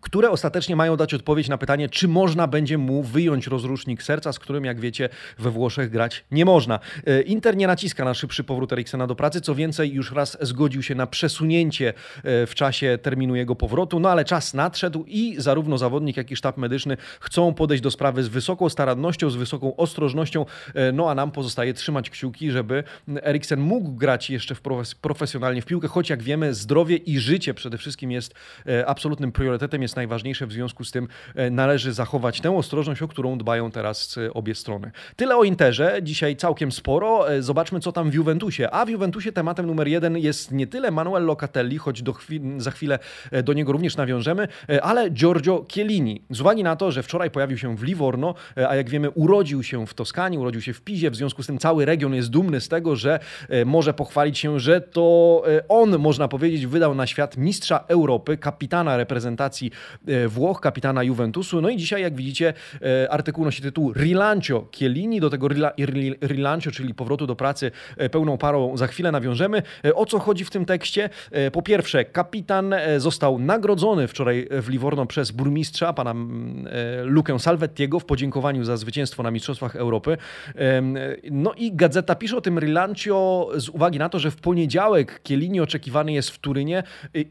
które 0.00 0.30
ostatecznie 0.30 0.76
mają 0.76 0.96
dać 0.96 1.14
odpowiedź 1.14 1.48
na 1.48 1.58
pytanie, 1.58 1.88
czy 1.88 2.08
można 2.08 2.46
będzie 2.46 2.78
mu 2.78 3.02
wyjąć 3.02 3.46
rozrusznik 3.46 4.02
serca, 4.02 4.32
z 4.32 4.38
którym, 4.38 4.64
jak 4.64 4.80
wiecie, 4.80 5.08
we 5.38 5.50
Włoszech 5.50 5.90
grać 5.90 6.24
nie 6.30 6.44
można. 6.44 6.80
E, 7.06 7.22
Inter 7.22 7.56
nie 7.56 7.66
naciska 7.66 8.04
na 8.04 8.14
szybszy 8.14 8.44
powrót 8.44 8.72
Eriksena 8.72 9.06
do 9.06 9.14
pracy, 9.14 9.40
co 9.40 9.54
więcej, 9.54 9.92
już 9.92 10.12
raz 10.12 10.38
zgodził 10.40 10.82
się 10.82 10.94
na 10.94 11.06
przesunięcie 11.06 11.88
e, 11.88 12.46
w 12.46 12.54
czasie 12.54 12.98
terminu 13.02 13.36
jego 13.36 13.56
powrotu, 13.56 14.00
no 14.00 14.10
ale 14.10 14.24
czas 14.24 14.54
nadszedł 14.54 15.04
i 15.08 15.34
zarówno 15.38 15.78
zawodnik, 15.78 16.16
jak 16.16 16.30
i 16.30 16.36
sztab 16.36 16.56
medyczny 16.56 16.96
chcą 17.20 17.54
podejść 17.54 17.82
do 17.82 17.90
sprawy 17.90 18.22
z 18.22 18.28
wysoką 18.28 18.68
starannością, 18.68 19.30
z 19.30 19.36
wysoką 19.36 19.76
ostrożnością, 19.76 20.46
e, 20.74 20.92
no 20.92 21.10
a 21.10 21.14
nam 21.14 21.30
pozostaje 21.30 21.74
trzymać 21.74 22.10
kciuki, 22.10 22.50
żeby 22.50 22.84
Eriksen 23.22 23.60
mógł 23.60 23.92
grać 23.92 24.30
jeszcze 24.30 24.54
w 24.54 24.60
profesjonalnie 25.00 25.62
w 25.62 25.66
piłkę, 25.66 25.88
choć 25.88 26.10
jak 26.10 26.22
wiemy, 26.22 26.54
zdrowie 26.54 26.96
i 26.96 27.18
życie 27.18 27.54
przede 27.54 27.78
wszystkim 27.78 28.10
jest 28.10 28.34
absolutnym 28.86 29.32
priorytetem, 29.32 29.82
jest 29.86 29.96
najważniejsze, 29.96 30.46
w 30.46 30.52
związku 30.52 30.84
z 30.84 30.90
tym 30.90 31.08
e, 31.34 31.50
należy 31.50 31.92
zachować 31.92 32.40
tę 32.40 32.56
ostrożność, 32.56 33.02
o 33.02 33.08
którą 33.08 33.38
dbają 33.38 33.70
teraz 33.70 34.18
e, 34.18 34.34
obie 34.34 34.54
strony. 34.54 34.90
Tyle 35.16 35.36
o 35.36 35.44
Interze, 35.44 35.98
dzisiaj 36.02 36.36
całkiem 36.36 36.72
sporo. 36.72 37.32
E, 37.32 37.42
zobaczmy, 37.42 37.80
co 37.80 37.92
tam 37.92 38.10
w 38.10 38.14
Juventusie. 38.14 38.70
A 38.70 38.86
w 38.86 38.88
Juventusie 38.88 39.32
tematem 39.32 39.66
numer 39.66 39.88
jeden 39.88 40.18
jest 40.18 40.52
nie 40.52 40.66
tyle 40.66 40.90
Manuel 40.90 41.24
Locatelli, 41.24 41.78
choć 41.78 42.02
za 42.56 42.70
chwilę 42.70 42.98
do 43.44 43.52
niego 43.52 43.72
również 43.72 43.96
nawiążemy, 43.96 44.48
ale 44.82 45.10
Giorgio 45.10 45.66
Chiellini. 45.72 46.22
Z 46.30 46.40
uwagi 46.40 46.62
na 46.62 46.76
to, 46.76 46.92
że 46.92 47.02
wczoraj 47.02 47.30
pojawił 47.30 47.58
się 47.58 47.76
w 47.76 47.82
Livorno, 47.82 48.34
a 48.68 48.76
jak 48.76 48.90
wiemy 48.90 49.10
urodził 49.10 49.62
się 49.62 49.86
w 49.86 49.94
Toskanii, 49.94 50.38
urodził 50.38 50.60
się 50.60 50.72
w 50.72 50.80
Pizie, 50.80 51.10
w 51.10 51.16
związku 51.16 51.42
z 51.42 51.46
tym 51.46 51.58
cały 51.58 51.84
region 51.84 52.14
jest 52.14 52.30
dumny 52.30 52.60
z 52.60 52.68
tego, 52.68 52.96
że 52.96 53.20
może 53.66 53.94
pochwalić 53.94 54.38
się, 54.38 54.60
że 54.60 54.80
to 54.80 55.42
on, 55.68 55.98
można 55.98 56.28
powiedzieć, 56.28 56.66
wydał 56.66 56.94
na 56.94 57.06
świat 57.06 57.36
mistrza 57.36 57.84
Europy, 57.88 58.36
kapitana 58.36 58.96
reprezentacji 58.96 59.70
Włoch, 60.28 60.60
kapitana 60.60 61.02
Juventusu. 61.02 61.60
No 61.60 61.68
i 61.68 61.76
dzisiaj, 61.76 62.02
jak 62.02 62.14
widzicie, 62.14 62.54
e, 62.82 63.10
artykuł 63.10 63.44
nosi 63.44 63.62
tytuł 63.62 63.92
Rilancio 63.92 64.68
Chiellini, 64.72 65.20
do 65.20 65.30
tego 65.30 65.48
Rilancio, 66.22 66.70
czyli 66.70 66.94
powrotu 66.94 67.26
do 67.26 67.36
pracy 67.36 67.70
e, 67.96 68.08
pełną 68.10 68.38
parą 68.38 68.76
za 68.76 68.86
chwilę 68.86 69.12
nawiążemy. 69.12 69.62
O 69.94 70.06
co 70.06 70.18
chodzi 70.18 70.44
w 70.44 70.50
tym 70.50 70.64
tekście? 70.64 71.10
Po 71.52 71.62
pierwsze, 71.62 72.04
kapitan 72.04 72.74
został 72.98 73.38
nagrodzony 73.38 74.08
wczoraj 74.08 74.48
w 74.50 74.68
Livorno 74.68 75.06
przez 75.06 75.30
burmistrza, 75.30 75.92
pana 75.92 76.14
Lukę 77.02 77.38
Salvettiego, 77.38 78.00
w 78.00 78.04
podziękowaniu 78.04 78.64
za 78.64 78.76
zwycięstwo 78.76 79.22
na 79.22 79.30
Mistrzostwach 79.30 79.76
Europy. 79.76 80.16
No 81.30 81.52
i 81.56 81.72
gazeta 81.72 82.14
pisze 82.14 82.36
o 82.36 82.40
tym 82.40 82.58
Rilancio 82.58 83.48
z 83.56 83.68
uwagi 83.68 83.98
na 83.98 84.08
to, 84.08 84.18
że 84.18 84.30
w 84.30 84.36
poniedziałek 84.36 85.20
Chiellini 85.28 85.60
oczekiwany 85.60 86.12
jest 86.12 86.30
w 86.30 86.38
Turynie 86.38 86.82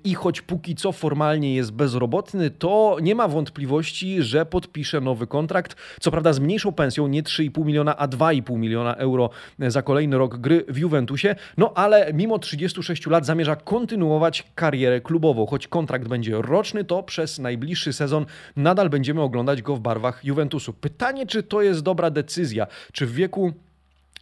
i 0.03 0.13
choć 0.13 0.41
póki 0.41 0.75
co 0.75 0.91
formalnie 0.91 1.55
jest 1.55 1.71
bezrobotny, 1.71 2.24
to 2.59 2.97
nie 3.01 3.15
ma 3.15 3.27
wątpliwości, 3.27 4.21
że 4.21 4.45
podpisze 4.45 5.01
nowy 5.01 5.27
kontrakt. 5.27 5.75
Co 5.99 6.11
prawda 6.11 6.33
z 6.33 6.39
mniejszą 6.39 6.71
pensją, 6.71 7.07
nie 7.07 7.23
3,5 7.23 7.65
miliona, 7.65 7.97
a 7.97 8.07
2,5 8.07 8.57
miliona 8.57 8.95
euro 8.95 9.29
za 9.59 9.81
kolejny 9.81 10.17
rok 10.17 10.37
gry 10.37 10.65
w 10.67 10.77
Juventusie. 10.77 11.35
No 11.57 11.71
ale 11.75 12.13
mimo 12.13 12.39
36 12.39 13.07
lat 13.07 13.25
zamierza 13.25 13.55
kontynuować 13.55 14.43
karierę 14.55 15.01
klubową. 15.01 15.45
Choć 15.45 15.67
kontrakt 15.67 16.07
będzie 16.07 16.41
roczny, 16.41 16.83
to 16.83 17.03
przez 17.03 17.39
najbliższy 17.39 17.93
sezon 17.93 18.25
nadal 18.55 18.89
będziemy 18.89 19.21
oglądać 19.21 19.61
go 19.61 19.75
w 19.75 19.79
barwach 19.79 20.25
Juventusu. 20.25 20.73
Pytanie, 20.73 21.25
czy 21.25 21.43
to 21.43 21.61
jest 21.61 21.81
dobra 21.81 22.09
decyzja? 22.09 22.67
Czy 22.91 23.05
w 23.05 23.13
wieku 23.13 23.53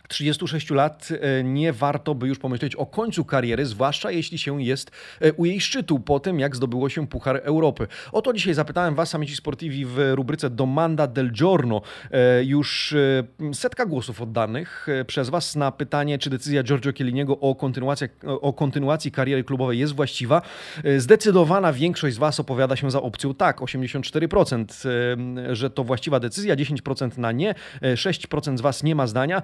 36 0.08 0.70
lat 0.70 1.10
e, 1.12 1.44
nie 1.44 1.74
warto 1.74 2.16
by 2.16 2.28
już 2.28 2.40
pomyśleć 2.40 2.76
o 2.76 2.86
końcu 2.86 3.26
kariery, 3.26 3.66
zwłaszcza 3.66 4.12
jeśli 4.12 4.38
się 4.38 4.64
jest 4.64 4.92
e, 5.22 5.34
u 5.34 5.46
jej 5.46 5.62
szczytu 5.62 6.00
po 6.00 6.20
tym, 6.20 6.40
jak 6.40 6.56
zdobyło 6.56 6.90
się 6.90 7.08
Puchar 7.08 7.42
Europy. 7.44 7.88
O 8.12 8.22
to 8.22 8.34
dzisiaj 8.34 8.54
zapytałem 8.54 8.96
Was, 8.96 9.16
Amici 9.16 9.36
Sportivi, 9.36 9.86
w 9.86 10.12
rubryce 10.14 10.50
Domanda 10.50 11.08
del 11.08 11.32
Giorno. 11.32 11.82
E, 12.12 12.44
już 12.44 12.96
setka 13.54 13.86
głosów 13.86 14.22
oddanych 14.22 14.88
przez 15.08 15.30
Was 15.30 15.56
na 15.56 15.72
pytanie, 15.72 16.20
czy 16.20 16.30
decyzja 16.30 16.64
Giorgio 16.64 16.94
Chielliniego 16.94 17.40
o 17.40 17.56
kontynuacji, 17.56 18.08
o 18.26 18.54
kontynuacji 18.54 19.12
kariery 19.12 19.44
klubowej 19.44 19.80
jest 19.80 19.94
właściwa. 19.94 20.42
Zdecydowana 20.98 21.74
większość 21.74 22.16
z 22.16 22.18
Was 22.20 22.40
opowiada 22.40 22.76
się 22.76 22.92
za 22.92 23.02
opcją 23.02 23.34
tak, 23.34 23.60
84%, 23.60 24.88
że 25.52 25.70
to 25.70 25.84
właściwa 25.84 26.20
decyzja, 26.20 26.56
10% 26.56 27.18
na 27.18 27.32
nie, 27.32 27.56
6% 27.82 28.58
z 28.58 28.62
Was 28.62 28.84
nie 28.84 28.96
ma 28.96 29.08
zdania. 29.08 29.42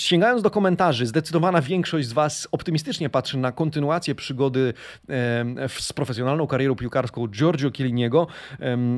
Sięgając 0.00 0.42
do 0.42 0.50
komentarzy, 0.50 1.06
zdecydowana 1.06 1.62
większość 1.62 2.08
z 2.08 2.12
Was 2.12 2.48
optymistycznie 2.52 3.10
patrzy 3.10 3.38
na 3.38 3.52
kontynuację 3.52 4.14
przygody 4.14 4.74
z 5.78 5.92
profesjonalną 5.92 6.46
karierą 6.46 6.76
piłkarską 6.76 7.28
Giorgio 7.28 7.70
Chielliniego. 7.70 8.26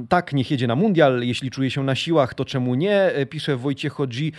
Tak, 0.08 0.32
niech 0.32 0.50
jedzie 0.50 0.66
na 0.66 0.76
mundial, 0.76 1.22
jeśli 1.22 1.50
czuje 1.50 1.70
się 1.70 1.84
na 1.84 1.94
siłach, 1.94 2.34
to 2.34 2.44
czemu 2.44 2.74
nie? 2.74 3.02
E, 3.02 3.26
pisze 3.26 3.56
Wojciech 3.56 3.92
Hodzi. 3.92 4.32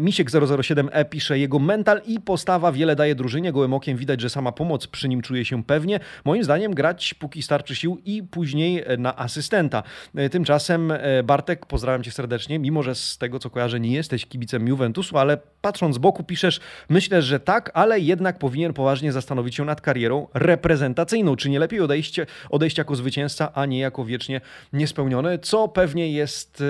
Misiek 0.00 0.30
007E 0.30 1.04
pisze, 1.08 1.38
jego 1.38 1.58
mental 1.58 2.00
i 2.06 2.20
postawa 2.20 2.72
wiele 2.72 2.96
daje 2.96 3.14
drużynie. 3.14 3.52
Gołym 3.52 3.74
okiem 3.74 3.96
widać, 3.96 4.20
że 4.20 4.30
sama 4.30 4.52
pomoc 4.52 4.86
przy 4.86 5.08
nim 5.08 5.22
czuje 5.22 5.44
się 5.44 5.64
pewnie. 5.64 6.00
Moim 6.24 6.44
zdaniem 6.44 6.74
grać 6.74 7.14
póki 7.14 7.42
starczy 7.42 7.76
sił 7.76 7.98
i 8.04 8.22
później 8.22 8.82
e, 8.86 8.96
na 8.96 9.16
asystenta. 9.16 9.82
E, 10.14 10.28
tymczasem 10.28 10.92
Bartek, 11.24 11.66
pozdrawiam 11.66 12.02
Cię 12.02 12.10
serdecznie, 12.10 12.58
mimo 12.58 12.82
że 12.82 12.94
z 12.94 13.18
tego 13.18 13.38
co 13.38 13.50
kojarzę 13.50 13.80
nie 13.80 13.92
jesteś 13.92 14.26
kibicem 14.26 14.68
Juventusu, 14.68 15.18
ale 15.18 15.38
patrząc 15.64 15.94
z 15.94 15.98
boku 15.98 16.24
piszesz, 16.24 16.60
myślę, 16.88 17.22
że 17.22 17.40
tak, 17.40 17.70
ale 17.74 18.00
jednak 18.00 18.38
powinien 18.38 18.72
poważnie 18.72 19.12
zastanowić 19.12 19.54
się 19.54 19.64
nad 19.64 19.80
karierą 19.80 20.26
reprezentacyjną. 20.34 21.36
Czy 21.36 21.50
nie 21.50 21.58
lepiej 21.58 21.80
odejść, 21.80 22.20
odejść 22.50 22.78
jako 22.78 22.96
zwycięzca, 22.96 23.52
a 23.54 23.66
nie 23.66 23.78
jako 23.78 24.04
wiecznie 24.04 24.40
niespełniony? 24.72 25.38
Co 25.38 25.68
pewnie 25.68 26.12
jest 26.12 26.60
e, 26.60 26.64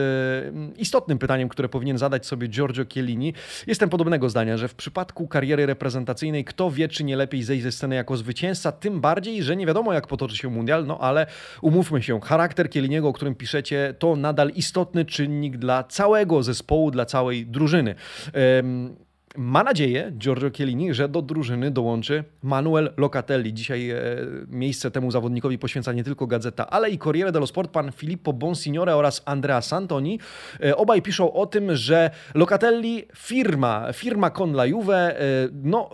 istotnym 0.77 1.19
pytaniem, 1.19 1.49
które 1.49 1.69
powinien 1.69 1.99
zadać 1.99 2.27
sobie 2.27 2.49
Giorgio 2.49 2.85
Chiellini. 2.93 3.35
Jestem 3.67 3.91
podobnego 3.91 4.31
zdania, 4.31 4.57
że 4.57 4.69
w 4.69 4.75
przypadku 4.75 5.29
kariery 5.29 5.67
reprezentacyjnej 5.67 6.45
kto 6.45 6.71
wie, 6.71 6.89
czy 6.89 7.05
nie 7.05 7.17
lepiej 7.17 7.43
zejść 7.43 7.63
ze 7.63 7.73
sceny 7.73 7.95
jako 7.95 8.17
zwycięzca, 8.17 8.73
tym 8.73 9.01
bardziej, 9.01 9.43
że 9.43 9.57
nie 9.57 9.67
wiadomo 9.67 9.93
jak 9.93 10.07
potoczy 10.07 10.37
się 10.37 10.49
mundial, 10.49 10.87
no 10.87 10.99
ale 10.99 11.27
umówmy 11.61 12.03
się, 12.03 12.21
charakter 12.21 12.71
Chielliniego, 12.71 13.09
o 13.09 13.13
którym 13.13 13.35
piszecie, 13.35 13.95
to 13.99 14.17
nadal 14.17 14.51
istotny 14.51 15.05
czynnik 15.05 15.57
dla 15.57 15.85
całego 15.85 16.43
zespołu, 16.43 16.91
dla 16.91 17.07
całej 17.07 17.47
drużyny. 17.47 17.95
Um, 18.65 18.97
Ma 19.37 19.65
nadzieję 19.65 20.13
Giorgio 20.19 20.51
Chiellini, 20.51 20.95
że 20.95 21.09
do 21.09 21.23
drużyny 21.23 21.71
dołączy 21.71 22.25
Manuel 22.43 22.93
Locatelli. 22.97 23.55
Dzisiaj 23.55 23.91
e, 23.91 23.97
miejsce 24.49 24.91
temu 24.91 25.11
zawodnikowi 25.11 25.59
poświęca 25.59 25.93
nie 25.93 26.05
tylko 26.05 26.27
gazeta, 26.27 26.71
ale 26.71 26.91
i 26.91 26.99
Corriere 26.99 27.33
dello 27.33 27.47
Sport, 27.47 27.71
pan 27.71 27.93
Filippo 27.93 28.33
Bonsignore 28.33 28.97
oraz 28.97 29.23
Andrea 29.25 29.63
Santoni. 29.63 30.21
E, 30.65 30.77
obaj 30.77 31.03
piszą 31.03 31.33
o 31.33 31.47
tym, 31.47 31.77
że 31.77 32.11
Locatelli 32.35 33.05
firma, 33.17 33.93
firma 33.93 34.31
con 34.31 34.53
la 34.53 34.67
Juve, 34.67 35.21
e, 35.21 35.49
no 35.53 35.91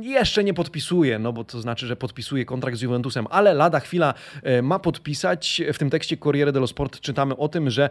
jeszcze 0.00 0.44
nie 0.44 0.54
podpisuje, 0.54 1.18
no 1.18 1.32
bo 1.32 1.44
to 1.44 1.60
znaczy, 1.60 1.86
że 1.86 1.96
podpisuje 1.96 2.44
kontrakt 2.44 2.78
z 2.78 2.82
Juventusem, 2.82 3.26
ale 3.30 3.54
lada 3.54 3.80
chwila 3.80 4.14
ma 4.62 4.78
podpisać. 4.78 5.62
W 5.72 5.78
tym 5.78 5.90
tekście 5.90 6.16
Corriere 6.16 6.52
dello 6.52 6.66
Sport 6.66 7.00
czytamy 7.00 7.36
o 7.36 7.48
tym, 7.48 7.70
że 7.70 7.90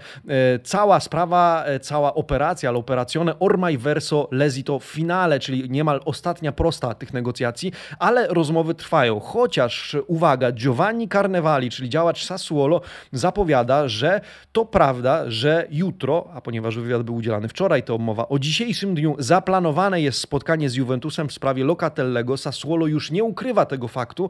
cała 0.63 0.99
sprawa, 0.99 1.65
cała 1.81 2.13
operacja, 2.13 2.71
l'operazione 2.71 3.33
ormai 3.39 3.77
verso 3.77 4.27
l'esito 4.31 4.79
finale, 4.85 5.39
czyli 5.39 5.69
niemal 5.69 6.01
ostatnia 6.05 6.51
prosta 6.51 6.93
tych 6.93 7.13
negocjacji, 7.13 7.71
ale 7.99 8.27
rozmowy 8.27 8.75
trwają. 8.75 9.19
Chociaż, 9.19 9.95
uwaga, 10.07 10.51
Giovanni 10.51 11.09
Carnevali, 11.09 11.69
czyli 11.69 11.89
działacz 11.89 12.25
Sassuolo, 12.25 12.81
zapowiada, 13.11 13.87
że 13.87 14.21
to 14.51 14.65
prawda, 14.65 15.23
że 15.27 15.67
jutro, 15.71 16.29
a 16.33 16.41
ponieważ 16.41 16.77
wywiad 16.77 17.03
był 17.03 17.15
udzielany 17.15 17.47
wczoraj, 17.47 17.83
to 17.83 17.97
mowa 17.97 18.27
o 18.27 18.39
dzisiejszym 18.39 18.95
dniu, 18.95 19.15
zaplanowane 19.19 20.01
jest 20.01 20.19
spotkanie 20.19 20.69
z 20.69 20.75
Juventusem 20.75 21.27
w 21.27 21.33
sprawie 21.33 21.63
Locatellego. 21.63 22.37
Sassuolo 22.37 22.87
już 22.87 23.11
nie 23.11 23.23
ukrywa 23.23 23.65
tego 23.65 23.87
faktu 23.87 24.29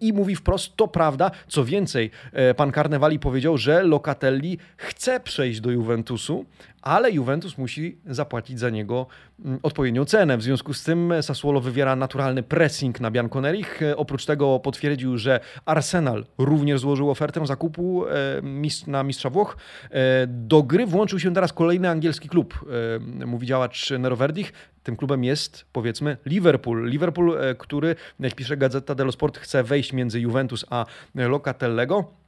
i 0.00 0.12
mówi 0.12 0.36
wprost, 0.36 0.76
to 0.76 0.88
prawda. 0.88 1.30
Co 1.48 1.64
więcej, 1.64 2.10
e, 2.32 2.54
pan 2.54 2.72
Carnevali 2.72 3.18
powiedział, 3.18 3.58
że 3.58 3.82
Locatelli 3.82 4.58
chce 4.76 5.20
przejść 5.20 5.60
do 5.60 5.70
Juventusu, 5.70 6.44
ale 6.84 7.10
Juventus 7.10 7.58
musi 7.58 7.98
zapłacić 8.06 8.58
za 8.58 8.70
niego 8.70 9.06
mm, 9.44 9.58
odpowiednią 9.62 10.04
cenę. 10.04 10.36
W 10.36 10.42
związku 10.42 10.74
z 10.74 10.84
tym 10.84 11.12
Sassuolo 11.22 11.60
wywiera 11.60 11.96
naturalny 11.96 12.42
pressing 12.42 13.00
na 13.00 13.10
Bianconerich. 13.10 13.80
Oprócz 13.96 14.26
tego 14.26 14.60
potwierdził, 14.60 15.18
że 15.18 15.40
Arsenal 15.64 16.24
również 16.38 16.80
złożył 16.80 17.10
ofertę 17.10 17.46
zakupu 17.46 18.06
e, 18.06 18.10
na 18.86 19.02
mistrza 19.02 19.30
Włoch. 19.30 19.56
E, 19.90 20.26
do 20.26 20.62
gry 20.62 20.86
włączył 20.86 21.18
się 21.18 21.34
teraz 21.34 21.52
kolejny 21.52 21.90
angielski 21.90 22.28
klub, 22.28 22.66
e, 23.22 23.26
mówi 23.26 23.46
działacz 23.46 23.90
Nero 23.90 24.16
Verdich. 24.16 24.52
Tym 24.82 24.96
klubem 24.96 25.24
jest, 25.24 25.64
powiedzmy, 25.72 26.16
Liverpool. 26.26 26.86
Liverpool, 26.90 27.38
który, 27.58 27.96
jak 28.20 28.34
pisze 28.34 28.56
Gazeta 28.56 28.94
dello 28.94 29.12
Sport, 29.12 29.38
chce 29.38 29.62
wejść 29.62 29.92
między 29.92 30.20
Juventus 30.20 30.64
a 30.70 30.86
Locatellego. 31.14 32.23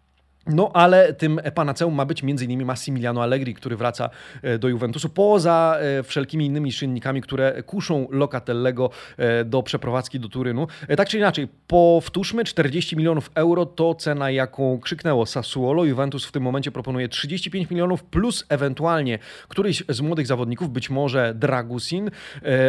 No, 0.47 0.71
ale 0.75 1.13
tym 1.13 1.41
panaceum 1.55 1.95
ma 1.95 2.05
być 2.05 2.25
m.in. 2.25 2.65
Massimiliano 2.65 3.23
Allegri, 3.23 3.55
który 3.55 3.77
wraca 3.77 4.11
e, 4.43 4.59
do 4.59 4.69
Juventusu, 4.69 5.09
poza 5.09 5.77
e, 5.81 6.03
wszelkimi 6.03 6.47
innymi 6.47 6.73
czynnikami, 6.73 7.23
które 7.23 7.63
kuszą 7.63 8.07
Locatellego 8.11 8.91
e, 9.17 9.45
do 9.45 9.63
przeprowadzki 9.63 10.21
do 10.21 10.29
Turynu. 10.29 10.67
Tak 10.97 11.09
czy 11.09 11.19
inaczej, 11.19 11.49
powtórzmy, 11.67 12.45
40 12.45 12.97
milionów 12.97 13.31
euro 13.35 13.67
to 13.67 13.95
cena, 13.95 14.31
jaką 14.31 14.79
krzyknęło 14.81 15.27
Sassuolo. 15.27 15.85
Juventus 15.85 16.25
w 16.25 16.33
tym 16.33 16.43
momencie 16.43 16.73
proponuje 16.73 17.09
35 17.09 17.71
milionów 17.71 18.05
plus 18.05 18.45
ewentualnie 18.49 19.19
któryś 19.49 19.83
z 19.89 20.01
młodych 20.01 20.27
zawodników, 20.27 20.71
być 20.71 20.91
może 20.91 21.35
Dragusin, 21.35 22.11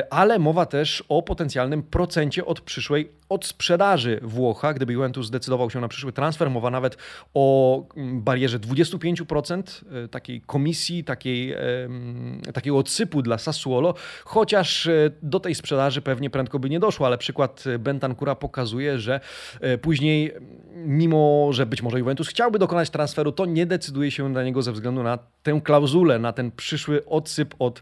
ale 0.09 0.39
mowa 0.39 0.65
też 0.65 1.03
o 1.09 1.21
potencjalnym 1.21 1.83
procencie 1.83 2.45
od 2.45 2.61
przyszłej 2.61 3.09
od 3.29 3.45
sprzedaży 3.45 4.19
Włocha, 4.21 4.73
gdyby 4.73 4.93
Juventus 4.93 5.27
zdecydował 5.27 5.69
się 5.69 5.81
na 5.81 5.87
przyszły 5.87 6.13
transfer. 6.13 6.49
Mowa 6.49 6.69
nawet 6.69 6.97
o 7.33 7.66
mm, 7.95 8.21
barierze 8.21 8.59
25% 8.59 9.61
e, 10.03 10.07
takiej 10.07 10.41
komisji, 10.41 11.03
takiej, 11.03 11.55
takiego 12.53 12.77
odsypu 12.77 13.21
dla 13.21 13.37
Sassuolo, 13.37 13.93
chociaż 14.23 14.87
e, 14.87 15.11
do 15.21 15.39
tej 15.39 15.55
sprzedaży 15.55 16.01
pewnie 16.01 16.29
prędko 16.29 16.59
by 16.59 16.69
nie 16.69 16.79
doszło, 16.79 17.07
ale 17.07 17.17
przykład 17.17 17.63
Bentancura 17.79 18.35
pokazuje, 18.35 18.99
że 18.99 19.19
e, 19.61 19.77
później, 19.77 20.33
mimo 20.75 21.49
że 21.51 21.65
być 21.65 21.81
może 21.81 21.99
Juventus 21.99 22.27
chciałby 22.27 22.59
dokonać 22.59 22.89
transferu, 22.89 23.31
to 23.31 23.45
nie 23.45 23.65
decyduje 23.65 24.11
się 24.11 24.29
na 24.29 24.43
niego 24.43 24.61
ze 24.61 24.71
względu 24.71 25.03
na 25.03 25.19
tę 25.43 25.61
klauzulę, 25.63 26.19
na 26.19 26.33
ten 26.33 26.51
przyszły 26.51 27.05
odsyp 27.05 27.55
od 27.59 27.81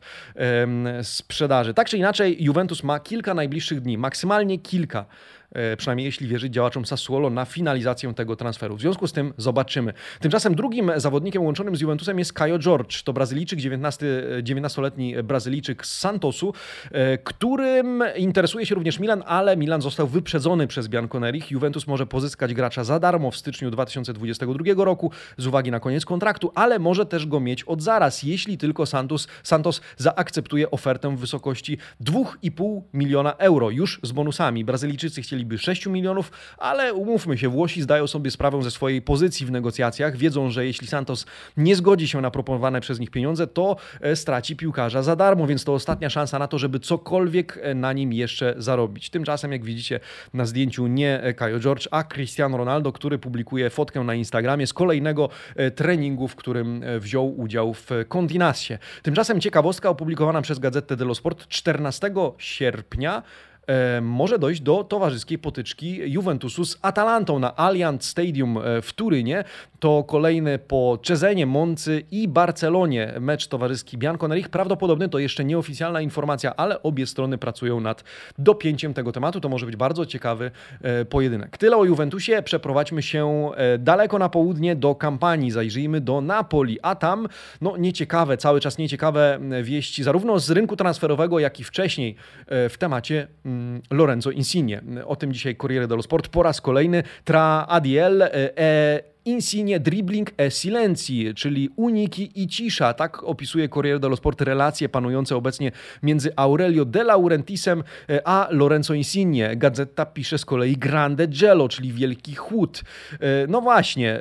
sprzedaży. 1.02 1.74
Tak 1.74 1.90
czy 1.90 1.98
inaczej, 1.98 2.44
Juventus 2.44 2.84
ma 2.84 3.00
kilka 3.00 3.34
najbliższych 3.34 3.82
dni, 3.82 3.98
maksymalnie 3.98 4.60
kilka 4.60 5.06
E, 5.45 5.45
przynajmniej 5.78 6.06
jeśli 6.06 6.28
wierzyć 6.28 6.54
działaczom 6.54 6.86
Sassuolo, 6.86 7.30
na 7.30 7.46
finalizację 7.46 8.14
tego 8.14 8.36
transferu. 8.36 8.76
W 8.76 8.82
związku 8.82 9.08
z 9.08 9.14
tym 9.14 9.34
zobaczymy. 9.38 9.94
Tymczasem 10.20 10.56
drugim 10.56 10.92
zawodnikiem 10.96 11.44
łączonym 11.44 11.76
z 11.76 11.82
Juventusem 11.82 12.20
jest 12.20 12.34
Caio 12.34 12.60
George. 12.60 13.04
To 13.04 13.14
Brazylijczyk, 13.14 13.60
19, 13.60 14.06
19-letni 14.44 15.24
Brazylijczyk 15.24 15.86
z 15.86 16.00
Santosu, 16.00 16.54
e, 16.92 17.18
którym 17.18 18.04
interesuje 18.16 18.66
się 18.66 18.76
również 18.76 19.00
Milan, 19.00 19.24
ale 19.26 19.58
Milan 19.58 19.82
został 19.82 20.08
wyprzedzony 20.08 20.68
przez 20.68 20.88
Bianconerich. 20.88 21.52
Juventus 21.52 21.88
może 21.88 22.06
pozyskać 22.06 22.54
gracza 22.54 22.84
za 22.84 23.00
darmo 23.00 23.32
w 23.32 23.38
styczniu 23.38 23.72
2022 23.72 24.86
roku 24.86 25.12
z 25.38 25.48
uwagi 25.48 25.72
na 25.72 25.80
koniec 25.80 26.06
kontraktu, 26.06 26.52
ale 26.56 26.80
może 26.80 27.06
też 27.06 27.26
go 27.26 27.40
mieć 27.40 27.64
od 27.64 27.82
zaraz, 27.82 28.24
jeśli 28.24 28.58
tylko 28.58 28.86
Santos, 28.86 29.28
Santos 29.44 29.82
zaakceptuje 29.98 30.72
ofertę 30.72 31.16
w 31.16 31.20
wysokości 31.20 31.78
2,5 32.02 32.82
miliona 32.94 33.34
euro, 33.34 33.70
już 33.70 34.00
z 34.04 34.12
bonusami. 34.12 34.66
Brazylijczycy 34.66 35.22
chcieli 35.22 35.45
chcieliby 35.46 35.58
6 35.58 35.86
milionów, 35.86 36.32
ale 36.58 36.94
umówmy 36.94 37.38
się, 37.38 37.50
Włosi 37.50 37.82
zdają 37.82 38.08
sobie 38.08 38.32
sprawę 38.32 38.64
ze 38.64 38.72
swojej 38.72 39.02
pozycji 39.02 39.46
w 39.46 39.52
negocjacjach, 39.52 40.18
wiedzą, 40.18 40.50
że 40.50 40.66
jeśli 40.66 40.88
Santos 40.88 41.26
nie 41.58 41.76
zgodzi 41.76 42.08
się 42.08 42.22
na 42.22 42.32
proponowane 42.32 42.82
przez 42.82 43.00
nich 43.00 43.12
pieniądze, 43.12 43.48
to 43.48 43.76
e, 44.02 44.16
straci 44.16 44.56
piłkarza 44.56 45.04
za 45.04 45.16
darmo, 45.16 45.48
więc 45.48 45.64
to 45.64 45.74
ostatnia 45.74 46.10
szansa 46.10 46.40
na 46.40 46.48
to, 46.48 46.58
żeby 46.58 46.80
cokolwiek 46.80 47.60
e, 47.62 47.76
na 47.76 47.94
nim 47.94 48.14
jeszcze 48.14 48.56
zarobić. 48.58 49.10
Tymczasem, 49.10 49.52
jak 49.52 49.64
widzicie 49.64 50.00
na 50.34 50.46
zdjęciu, 50.46 50.88
nie 50.88 51.34
Caio 51.40 51.60
George, 51.60 51.88
a 51.92 52.04
Cristiano 52.04 52.58
Ronaldo, 52.58 52.92
który 52.92 53.20
publikuje 53.20 53.70
fotkę 53.70 54.04
na 54.04 54.16
Instagramie 54.16 54.68
z 54.68 54.74
kolejnego 54.74 55.30
e, 55.56 55.72
treningu, 55.72 56.28
w 56.28 56.36
którym 56.36 56.84
wziął 57.00 57.40
udział 57.40 57.74
w 57.74 57.90
Condinasie. 58.08 58.78
Tymczasem 59.04 59.42
ciekawostka 59.42 59.90
opublikowana 59.90 60.42
przez 60.42 60.60
Gazetę 60.60 60.96
dello 60.96 61.16
Sport 61.16 61.48
14 61.48 62.12
sierpnia 62.38 63.24
E, 63.55 63.55
może 64.02 64.40
dojść 64.40 64.62
do 64.62 64.84
towarzyskiej 64.84 65.40
potyczki 65.40 66.12
Juventusu 66.12 66.66
z 66.66 66.78
Atalantą 66.82 67.40
na 67.40 67.56
Allianz 67.56 68.06
Stadium 68.06 68.58
e, 68.58 68.82
w 68.82 68.94
Turynie. 68.94 69.44
To 69.80 70.04
kolejny 70.04 70.60
po 70.60 71.00
Czezenie, 71.02 71.46
Moncy 71.46 72.04
i 72.12 72.28
Barcelonie 72.28 73.14
mecz 73.20 73.48
towarzyski 73.48 73.98
Bianconerich. 73.98 74.50
Prawdopodobny 74.50 75.10
to 75.10 75.20
jeszcze 75.20 75.46
nieoficjalna 75.46 76.02
informacja, 76.02 76.56
ale 76.56 76.84
obie 76.84 77.08
strony 77.08 77.38
pracują 77.38 77.80
nad 77.80 78.04
dopięciem 78.38 78.94
tego 78.94 79.12
tematu. 79.12 79.42
To 79.42 79.50
może 79.50 79.66
być 79.66 79.76
bardzo 79.76 80.06
ciekawy 80.06 80.52
e, 80.82 81.06
pojedynek. 81.06 81.58
Tyle 81.58 81.78
o 81.78 81.86
Juventusie. 81.86 82.42
Przeprowadźmy 82.44 83.02
się 83.04 83.52
daleko 83.80 84.20
na 84.20 84.30
południe 84.30 84.76
do 84.76 84.96
kampanii. 84.96 85.52
Zajrzyjmy 85.52 86.02
do 86.02 86.22
Napoli, 86.22 86.80
a 86.82 86.96
tam 86.96 87.28
no 87.62 87.78
nieciekawe, 87.78 88.38
cały 88.38 88.60
czas 88.60 88.78
nieciekawe 88.78 89.40
wieści 89.64 90.04
zarówno 90.04 90.40
z 90.40 90.52
rynku 90.52 90.76
transferowego, 90.76 91.40
jak 91.40 91.60
i 91.60 91.64
wcześniej 91.64 92.16
w 92.48 92.76
temacie 92.80 93.28
Mm, 93.55 93.55
Lorenzo 93.92 94.32
Insigne. 94.32 94.82
O 95.06 95.16
tym 95.16 95.34
dzisiaj 95.34 95.56
Corriere 95.56 95.88
dello 95.88 96.02
Sport 96.02 96.28
po 96.28 96.44
raz 96.44 96.62
kolejny. 96.62 97.04
Tra 97.24 97.66
Adiel 97.68 98.22
e 98.22 99.15
Insigne 99.26 99.80
dribbling 99.80 100.32
e 100.38 100.52
silencji, 100.52 101.34
czyli 101.36 101.70
uniki 101.76 102.32
i 102.36 102.48
cisza. 102.48 102.94
Tak 102.94 103.24
opisuje 103.24 103.70
Corriere 103.70 104.00
dello 104.00 104.16
Sport 104.16 104.42
relacje 104.42 104.90
panujące 104.90 105.36
obecnie 105.36 105.72
między 106.04 106.32
Aurelio 106.36 106.86
De 106.86 107.04
Laurentisem 107.04 107.84
e, 108.10 108.28
a 108.28 108.48
Lorenzo 108.52 108.94
Insigne. 108.94 109.56
Gazeta 109.56 110.06
pisze 110.06 110.38
z 110.38 110.46
kolei 110.46 110.78
grande 110.78 111.28
gelo, 111.28 111.70
czyli 111.70 111.94
wielki 111.94 112.36
chłód. 112.36 112.82
E, 113.14 113.48
no 113.48 113.62
właśnie, 113.62 114.20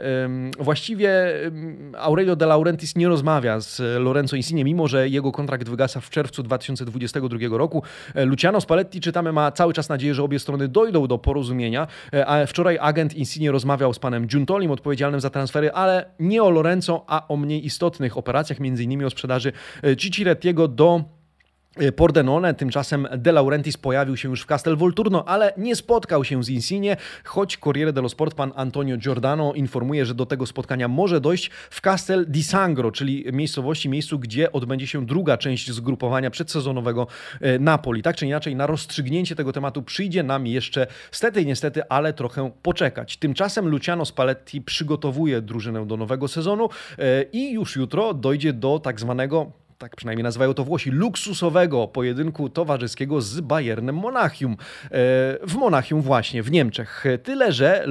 właściwie 0.59 1.11
Aurelio 1.99 2.37
De 2.37 2.47
Laurentis 2.47 2.97
nie 2.97 3.09
rozmawia 3.09 3.61
z 3.61 4.03
Lorenzo 4.03 4.37
Insigne, 4.37 4.65
mimo 4.65 4.89
że 4.89 5.09
jego 5.09 5.33
kontrakt 5.33 5.69
wygasa 5.69 6.01
w 6.01 6.11
czerwcu 6.11 6.43
2022 6.43 7.39
roku. 7.51 7.83
E, 8.15 8.25
Luciano 8.25 8.61
Spalletti, 8.61 9.01
czytamy, 9.01 9.33
ma 9.33 9.53
cały 9.53 9.73
czas 9.73 9.89
nadzieję, 9.89 10.15
że 10.15 10.23
obie 10.23 10.39
strony 10.39 10.69
dojdą 10.69 11.07
do 11.07 11.19
porozumienia, 11.19 11.87
a 12.27 12.47
wczoraj 12.47 12.79
agent 12.81 13.15
Insigne 13.15 13.53
rozmawiał 13.53 13.95
z 13.95 13.99
panem 13.99 14.27
Giuntolim, 14.27 14.71
odpowiedział 14.71 14.94
odpowiedzialnym 14.95 15.21
za 15.21 15.31
transfery, 15.31 15.73
ale 15.73 16.05
nie 16.19 16.43
o 16.43 16.51
Lorenzo, 16.51 17.05
a 17.07 17.29
o 17.29 17.37
mniej 17.37 17.67
istotnych 17.67 18.17
operacjach, 18.17 18.61
między 18.61 18.85
innymi 18.85 19.05
o 19.05 19.11
sprzedaży 19.11 19.53
e, 19.85 19.97
Cicirettiego 19.97 20.69
do 20.69 21.05
Pordenone, 21.97 22.55
tymczasem 22.55 23.09
De 23.17 23.33
Laurentiis 23.33 23.77
pojawił 23.77 24.17
się 24.17 24.29
już 24.29 24.43
w 24.43 24.47
Castel 24.47 24.77
Volturno, 24.77 25.25
ale 25.29 25.53
nie 25.57 25.77
spotkał 25.77 26.25
się 26.25 26.45
z 26.45 26.49
Insigne, 26.49 26.97
choć 27.25 27.59
Corriere 27.59 27.93
dello 27.93 28.09
Sport 28.09 28.35
pan 28.35 28.53
Antonio 28.57 28.97
Giordano 28.97 29.53
informuje, 29.55 30.07
że 30.07 30.15
do 30.15 30.27
tego 30.27 30.47
spotkania 30.47 30.89
może 30.89 31.21
dojść 31.21 31.51
w 31.71 31.81
Castel 31.81 32.27
di 32.29 32.43
Sangro, 32.43 32.93
czyli 32.93 33.25
miejscowości, 33.33 33.89
miejscu, 33.89 34.19
gdzie 34.19 34.53
odbędzie 34.53 34.87
się 34.87 35.07
druga 35.07 35.37
część 35.37 35.71
zgrupowania 35.71 36.31
przedsezonowego 36.31 37.07
y, 37.43 37.59
Napoli. 37.59 38.03
Tak 38.03 38.17
czy 38.17 38.27
inaczej, 38.27 38.57
na 38.57 38.67
rozstrzygnięcie 38.67 39.37
tego 39.37 39.53
tematu 39.53 39.83
przyjdzie 39.83 40.23
nam 40.23 40.47
jeszcze, 40.47 40.87
stety 41.11 41.47
niestety, 41.47 41.89
ale 41.89 42.13
trochę 42.13 42.51
poczekać. 42.63 43.17
Tymczasem 43.17 43.69
Luciano 43.69 44.05
Spalletti 44.05 44.63
przygotowuje 44.63 45.43
drużynę 45.43 45.87
do 45.87 45.97
nowego 45.97 46.29
sezonu 46.29 46.69
y, 46.99 47.29
i 47.33 47.53
już 47.53 47.77
jutro 47.77 48.15
dojdzie 48.15 48.53
do 48.53 48.79
tak 48.79 49.01
zwanego 49.01 49.64
tak 49.79 49.97
przynajmniej 49.97 50.23
nazywają 50.23 50.55
to 50.55 50.65
Włosi, 50.65 50.91
luksusowego 50.91 51.89
pojedynku 51.89 52.49
towarzyskiego 52.49 53.21
z 53.21 53.41
Bayernem 53.41 53.95
Monachium. 53.95 54.53
E, 54.53 54.57
w 55.47 55.55
Monachium 55.55 56.03
właśnie, 56.03 56.43
w 56.43 56.51
Niemczech. 56.51 57.05
Tyle, 57.23 57.53
że 57.53 57.85
e, 57.85 57.89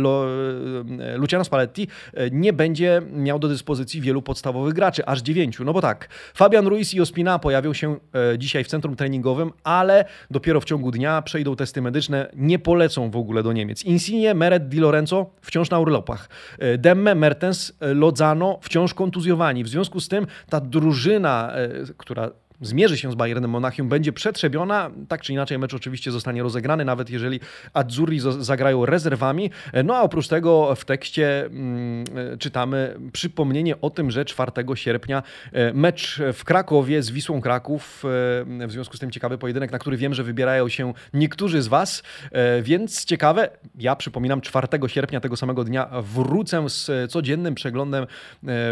Luciano 1.17 1.43
Spalletti 1.43 1.87
e, 2.13 2.29
nie 2.29 2.53
będzie 2.53 3.01
miał 3.13 3.39
do 3.39 3.47
dyspozycji 3.47 4.01
wielu 4.01 4.21
podstawowych 4.21 4.73
graczy, 4.73 5.05
aż 5.05 5.21
dziewięciu. 5.21 5.63
No 5.63 5.73
bo 5.73 5.81
tak, 5.81 6.09
Fabian 6.33 6.67
Ruiz 6.67 6.93
i 6.93 7.01
Ospina 7.01 7.39
pojawią 7.39 7.73
się 7.73 7.97
dzisiaj 8.37 8.63
w 8.63 8.67
centrum 8.67 8.95
treningowym, 8.95 9.51
ale 9.63 10.05
dopiero 10.31 10.61
w 10.61 10.65
ciągu 10.65 10.91
dnia 10.91 11.21
przejdą 11.21 11.55
testy 11.55 11.81
medyczne, 11.81 12.29
nie 12.35 12.59
polecą 12.59 13.11
w 13.11 13.15
ogóle 13.15 13.43
do 13.43 13.53
Niemiec. 13.53 13.83
Insigne, 13.83 14.33
Meret, 14.33 14.69
Di 14.69 14.79
Lorenzo 14.79 15.29
wciąż 15.41 15.69
na 15.69 15.79
urlopach. 15.79 16.29
Demme, 16.77 17.15
Mertens, 17.15 17.73
Lozano 17.81 18.59
wciąż 18.61 18.93
kontuzjowani. 18.93 19.63
W 19.63 19.67
związku 19.67 19.99
z 19.99 20.07
tym 20.07 20.27
ta 20.49 20.61
drużyna 20.61 21.53
która 21.97 22.31
zmierzy 22.63 22.97
się 22.97 23.11
z 23.11 23.15
Bayernem 23.15 23.51
Monachium, 23.51 23.89
będzie 23.89 24.13
przetrzebiona. 24.13 24.91
Tak 25.07 25.21
czy 25.21 25.33
inaczej, 25.33 25.59
mecz 25.59 25.73
oczywiście 25.73 26.11
zostanie 26.11 26.43
rozegrany, 26.43 26.85
nawet 26.85 27.09
jeżeli 27.09 27.39
Azzurri 27.73 28.19
zagrają 28.39 28.85
rezerwami. 28.85 29.51
No 29.83 29.95
a 29.95 30.01
oprócz 30.01 30.27
tego 30.27 30.75
w 30.75 30.85
tekście 30.85 31.45
mm, 31.45 32.05
czytamy 32.39 32.95
przypomnienie 33.13 33.81
o 33.81 33.89
tym, 33.89 34.11
że 34.11 34.25
4 34.25 34.51
sierpnia 34.75 35.23
e, 35.51 35.73
mecz 35.73 36.21
w 36.33 36.43
Krakowie 36.43 37.03
z 37.03 37.11
Wisłą 37.11 37.41
Kraków, 37.41 38.03
e, 38.61 38.67
w 38.67 38.71
związku 38.71 38.97
z 38.97 38.99
tym 38.99 39.11
ciekawy 39.11 39.37
pojedynek, 39.37 39.71
na 39.71 39.79
który 39.79 39.97
wiem, 39.97 40.13
że 40.13 40.23
wybierają 40.23 40.69
się 40.69 40.93
niektórzy 41.13 41.61
z 41.61 41.67
Was, 41.67 42.03
e, 42.31 42.61
więc 42.61 43.05
ciekawe, 43.05 43.49
ja 43.79 43.95
przypominam, 43.95 44.41
4 44.41 44.67
sierpnia 44.87 45.19
tego 45.19 45.37
samego 45.37 45.63
dnia 45.63 45.89
wrócę 46.01 46.69
z 46.69 47.11
codziennym 47.11 47.55
przeglądem 47.55 48.07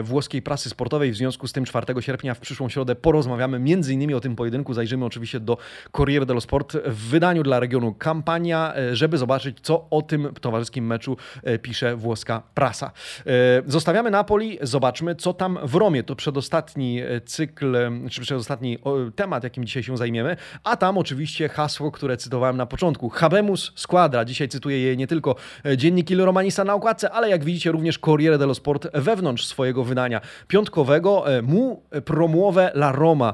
włoskiej 0.04 0.42
prasy 0.42 0.70
sportowej, 0.70 1.12
w 1.12 1.16
związku 1.16 1.48
z 1.48 1.54
tym 1.54 1.66
4 1.66 2.02
sierpnia 2.02 2.34
w 2.34 2.40
przyszłą 2.40 2.70
środę 2.70 2.96
porozmawiamy 2.96 3.60
między 3.60 3.81
Między 3.82 3.94
innymi 3.94 4.14
o 4.14 4.20
tym 4.20 4.36
pojedynku 4.36 4.74
zajrzymy 4.74 5.06
oczywiście 5.06 5.40
do 5.40 5.58
Corriere 5.98 6.26
dello 6.26 6.42
Sport 6.42 6.78
w 6.86 7.10
wydaniu 7.10 7.44
dla 7.44 7.60
regionu 7.60 7.94
Kampania, 7.94 8.74
e, 8.76 8.96
żeby 8.96 9.18
zobaczyć, 9.18 9.58
co 9.62 9.88
o 9.90 10.02
tym 10.02 10.34
towarzyskim 10.42 10.86
meczu 10.86 11.18
e, 11.44 11.60
pisze 11.60 11.96
włoska 11.96 12.44
prasa. 12.54 12.92
E, 13.26 13.32
zostawiamy 13.66 14.12
Napoli, 14.12 14.58
zobaczmy, 14.62 15.16
co 15.16 15.34
tam 15.34 15.60
w 15.64 15.76
Romie. 15.76 16.04
To 16.04 16.16
przedostatni 16.16 17.02
cykl, 17.26 17.78
czy 18.10 18.22
przedostatni 18.22 18.78
temat, 19.16 19.44
jakim 19.44 19.66
dzisiaj 19.66 19.84
się 19.84 19.98
zajmiemy, 19.98 20.38
a 20.64 20.78
tam 20.78 20.98
oczywiście 20.98 21.50
hasło, 21.50 21.92
które 21.92 22.18
cytowałem 22.18 22.58
na 22.58 22.66
początku. 22.66 23.10
Habemus 23.10 23.72
Squadra. 23.76 24.26
Dzisiaj 24.26 24.50
cytuję 24.50 24.80
je 24.80 24.98
nie 24.98 25.08
tylko 25.08 25.36
dziennik 25.78 26.12
Il 26.12 26.22
Romanista 26.22 26.64
na 26.64 26.74
okładce, 26.74 27.12
ale 27.12 27.30
jak 27.30 27.44
widzicie 27.44 27.72
również 27.72 28.00
Corriere 28.00 28.38
dello 28.38 28.56
Sport 28.56 28.88
wewnątrz 28.94 29.46
swojego 29.46 29.84
wydania 29.84 30.22
piątkowego 30.48 31.26
mu 31.44 31.84
promuove 32.06 32.72
la 32.76 32.92
Roma. 32.92 33.34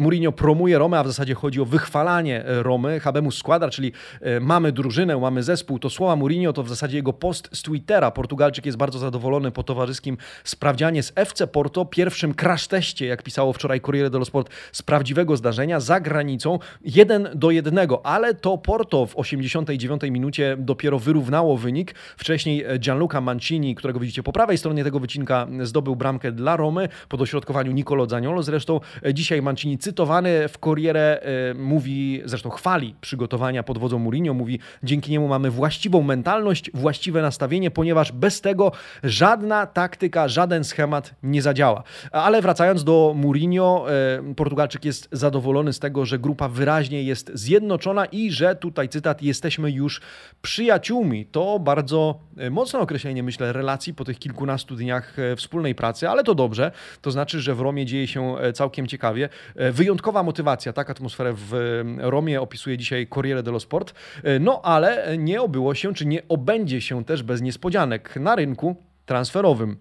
Mourinho 0.00 0.32
promuje 0.32 0.78
Romę, 0.78 0.98
a 0.98 1.04
w 1.04 1.06
zasadzie 1.06 1.34
chodzi 1.34 1.60
o 1.60 1.64
wychwalanie 1.64 2.44
Romy. 2.46 3.00
Habemus 3.00 3.38
składa, 3.38 3.70
czyli 3.70 3.92
e, 4.20 4.40
mamy 4.40 4.72
drużynę, 4.72 5.16
mamy 5.16 5.42
zespół. 5.42 5.78
To 5.78 5.90
słowa 5.90 6.16
Mourinho 6.16 6.52
to 6.52 6.62
w 6.62 6.68
zasadzie 6.68 6.96
jego 6.96 7.12
post 7.12 7.48
z 7.52 7.62
Twittera. 7.62 8.10
Portugalczyk 8.10 8.66
jest 8.66 8.78
bardzo 8.78 8.98
zadowolony 8.98 9.50
po 9.50 9.62
towarzyskim 9.62 10.16
sprawdzianie 10.44 11.02
z 11.02 11.12
FC 11.14 11.46
Porto, 11.46 11.84
pierwszym 11.84 12.34
crash 12.34 12.66
teście, 12.66 13.06
jak 13.06 13.22
pisało 13.22 13.52
wczoraj 13.52 13.80
Corriere 13.80 14.10
dello 14.10 14.24
Sport, 14.24 14.50
z 14.72 14.82
prawdziwego 14.82 15.36
zdarzenia 15.36 15.80
za 15.80 16.00
granicą. 16.00 16.58
jeden 16.84 17.28
do 17.34 17.50
jednego, 17.50 18.06
ale 18.06 18.34
to 18.34 18.58
Porto 18.58 19.06
w 19.06 19.16
89 19.16 20.02
minucie 20.02 20.56
dopiero 20.58 20.98
wyrównało 20.98 21.56
wynik. 21.56 21.94
Wcześniej 22.16 22.64
Gianluca 22.78 23.20
Mancini, 23.20 23.74
którego 23.74 24.00
widzicie 24.00 24.22
po 24.22 24.32
prawej 24.32 24.58
stronie 24.58 24.84
tego 24.84 25.00
wycinka, 25.00 25.46
zdobył 25.62 25.96
bramkę 25.96 26.32
dla 26.32 26.56
Romy 26.56 26.88
po 27.08 27.16
dośrodkowaniu 27.16 27.72
Nicolo 27.72 28.08
Zaniolo. 28.08 28.42
Zresztą 28.42 28.80
e, 29.06 29.14
dzisiaj 29.14 29.42
Mancini 29.44 29.78
cytowany 29.78 30.48
w 30.48 30.58
Corriere 30.58 31.20
y, 31.50 31.54
mówi, 31.54 32.22
zresztą 32.24 32.50
chwali 32.50 32.94
przygotowania 33.00 33.62
pod 33.62 33.78
wodzą 33.78 33.98
Mourinho, 33.98 34.34
mówi 34.34 34.58
dzięki 34.82 35.10
niemu 35.10 35.28
mamy 35.28 35.50
właściwą 35.50 36.02
mentalność, 36.02 36.70
właściwe 36.74 37.22
nastawienie, 37.22 37.70
ponieważ 37.70 38.12
bez 38.12 38.40
tego 38.40 38.72
żadna 39.04 39.66
taktyka, 39.66 40.28
żaden 40.28 40.64
schemat 40.64 41.14
nie 41.22 41.42
zadziała. 41.42 41.82
Ale 42.12 42.42
wracając 42.42 42.84
do 42.84 43.12
Mourinho, 43.16 43.86
y, 44.30 44.34
Portugalczyk 44.34 44.84
jest 44.84 45.08
zadowolony 45.12 45.72
z 45.72 45.78
tego, 45.78 46.04
że 46.06 46.18
grupa 46.18 46.48
wyraźnie 46.48 47.02
jest 47.02 47.30
zjednoczona 47.34 48.06
i 48.06 48.30
że 48.30 48.56
tutaj 48.56 48.88
cytat 48.88 49.22
jesteśmy 49.22 49.70
już 49.70 50.00
przyjaciółmi. 50.42 51.26
To 51.26 51.58
bardzo 51.58 52.20
y, 52.40 52.50
mocne 52.50 52.78
określenie, 52.78 53.22
myślę, 53.22 53.52
relacji 53.52 53.94
po 53.94 54.04
tych 54.04 54.18
kilkunastu 54.18 54.76
dniach 54.76 55.16
wspólnej 55.36 55.74
pracy, 55.74 56.08
ale 56.08 56.24
to 56.24 56.34
dobrze. 56.34 56.70
To 57.00 57.10
znaczy, 57.10 57.40
że 57.40 57.54
w 57.54 57.60
Romie 57.60 57.86
dzieje 57.86 58.06
się 58.06 58.36
całkiem 58.54 58.86
ciekawie. 58.86 59.28
E, 59.56 59.72
wyjątkowa 59.72 60.22
motywacja, 60.22 60.72
tak 60.72 60.90
atmosferę 60.90 61.34
w 61.36 61.52
Romie 61.98 62.40
opisuje 62.40 62.78
dzisiaj 62.78 63.06
Corriere 63.06 63.42
dello 63.42 63.60
Sport. 63.60 63.94
E, 64.22 64.38
no 64.38 64.60
ale 64.62 65.18
nie 65.18 65.42
obyło 65.42 65.74
się, 65.74 65.94
czy 65.94 66.06
nie 66.06 66.22
obędzie 66.28 66.80
się 66.80 67.04
też 67.04 67.22
bez 67.22 67.42
niespodzianek 67.42 68.16
na 68.16 68.36
rynku 68.36 68.76
transferowym 69.06 69.76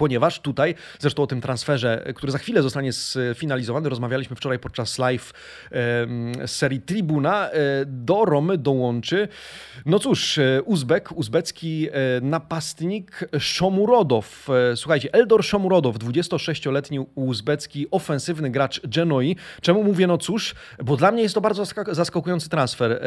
ponieważ 0.00 0.40
tutaj, 0.40 0.74
zresztą 0.98 1.22
o 1.22 1.26
tym 1.26 1.40
transferze, 1.40 2.12
który 2.16 2.32
za 2.32 2.38
chwilę 2.38 2.62
zostanie 2.62 2.92
sfinalizowany, 2.92 3.88
rozmawialiśmy 3.88 4.36
wczoraj 4.36 4.58
podczas 4.58 4.98
live 4.98 5.32
z 6.46 6.50
serii 6.50 6.80
Tribuna, 6.80 7.50
e, 7.50 7.52
do 7.86 8.24
Romy 8.24 8.58
dołączy, 8.58 9.28
no 9.86 9.98
cóż, 9.98 10.38
e, 10.38 10.62
Uzbek, 10.62 11.12
uzbecki 11.12 11.88
e, 11.88 12.20
napastnik 12.20 13.24
Szomurodow. 13.38 14.48
Słuchajcie, 14.74 15.08
Eldor 15.12 15.44
Szomurodow, 15.44 15.96
26-letni 15.96 17.00
uzbecki 17.14 17.86
ofensywny 17.90 18.50
gracz 18.50 18.80
Genoi. 18.86 19.36
Czemu 19.60 19.84
mówię 19.84 20.06
no 20.06 20.18
cóż? 20.18 20.54
Bo 20.84 20.96
dla 20.96 21.12
mnie 21.12 21.22
jest 21.22 21.34
to 21.34 21.40
bardzo 21.40 21.64
zaskakujący 21.90 22.48
transfer. 22.48 23.02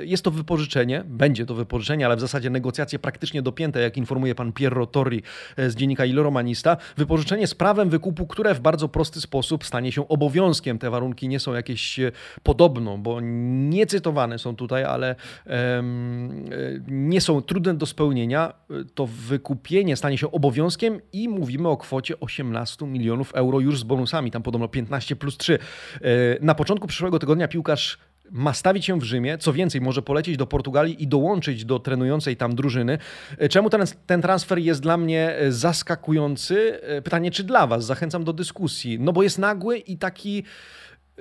Jest 0.00 0.22
to 0.22 0.30
wypożyczenie, 0.30 1.02
będzie 1.06 1.46
to 1.46 1.54
wypożyczenie, 1.54 2.06
ale 2.06 2.16
w 2.16 2.20
zasadzie 2.20 2.50
negocjacje 2.50 2.98
praktycznie 2.98 3.42
dopięte, 3.42 3.80
jak 3.80 3.96
informuje 3.96 4.34
pan 4.34 4.52
Pierro 4.52 4.86
Torri 4.86 5.22
z 5.56 5.74
dziennika 5.74 6.04
Ilo 6.04 6.29
romanista, 6.30 6.76
wypożyczenie 6.96 7.46
z 7.46 7.54
prawem 7.54 7.90
wykupu, 7.90 8.26
które 8.26 8.54
w 8.54 8.60
bardzo 8.60 8.88
prosty 8.88 9.20
sposób 9.20 9.64
stanie 9.64 9.92
się 9.92 10.08
obowiązkiem. 10.08 10.78
Te 10.78 10.90
warunki 10.90 11.28
nie 11.28 11.40
są 11.40 11.54
jakieś 11.54 12.00
e, 12.00 12.12
podobno, 12.42 12.98
bo 12.98 13.20
nie 13.20 13.86
cytowane 13.86 14.38
są 14.38 14.56
tutaj, 14.56 14.84
ale 14.84 15.16
um, 15.46 16.44
nie 16.88 17.20
są 17.20 17.42
trudne 17.42 17.74
do 17.74 17.86
spełnienia. 17.86 18.52
To 18.94 19.06
wykupienie 19.06 19.96
stanie 19.96 20.18
się 20.18 20.30
obowiązkiem 20.30 21.00
i 21.12 21.28
mówimy 21.28 21.68
o 21.68 21.76
kwocie 21.76 22.20
18 22.20 22.86
milionów 22.86 23.34
euro 23.34 23.60
już 23.60 23.80
z 23.80 23.82
bonusami, 23.82 24.30
tam 24.30 24.42
podobno 24.42 24.68
15 24.68 25.16
plus 25.16 25.36
3. 25.36 25.58
E, 25.58 26.08
na 26.40 26.54
początku 26.54 26.86
przyszłego 26.86 27.18
tygodnia 27.18 27.48
piłkarz 27.48 27.98
ma 28.30 28.54
stawić 28.54 28.84
się 28.84 28.98
w 28.98 29.02
Rzymie, 29.02 29.38
co 29.38 29.52
więcej, 29.52 29.80
może 29.80 30.02
polecieć 30.02 30.36
do 30.36 30.46
Portugalii 30.46 31.02
i 31.02 31.06
dołączyć 31.06 31.64
do 31.64 31.78
trenującej 31.78 32.36
tam 32.36 32.54
drużyny. 32.54 32.98
E, 33.38 33.48
czemu 33.48 33.70
ten, 33.70 33.84
ten 34.06 34.22
transfer 34.22 34.58
jest 34.58 34.82
dla 34.82 34.96
mnie 34.96 35.36
e, 35.36 35.52
zaskakujący? 35.52 36.80
E, 36.82 37.02
pytanie, 37.02 37.30
czy 37.30 37.44
dla 37.44 37.66
Was? 37.66 37.84
Zachęcam 37.84 38.24
do 38.24 38.32
dyskusji. 38.32 39.00
No 39.00 39.12
bo 39.12 39.22
jest 39.22 39.38
nagły 39.38 39.78
i 39.78 39.98
taki 39.98 40.44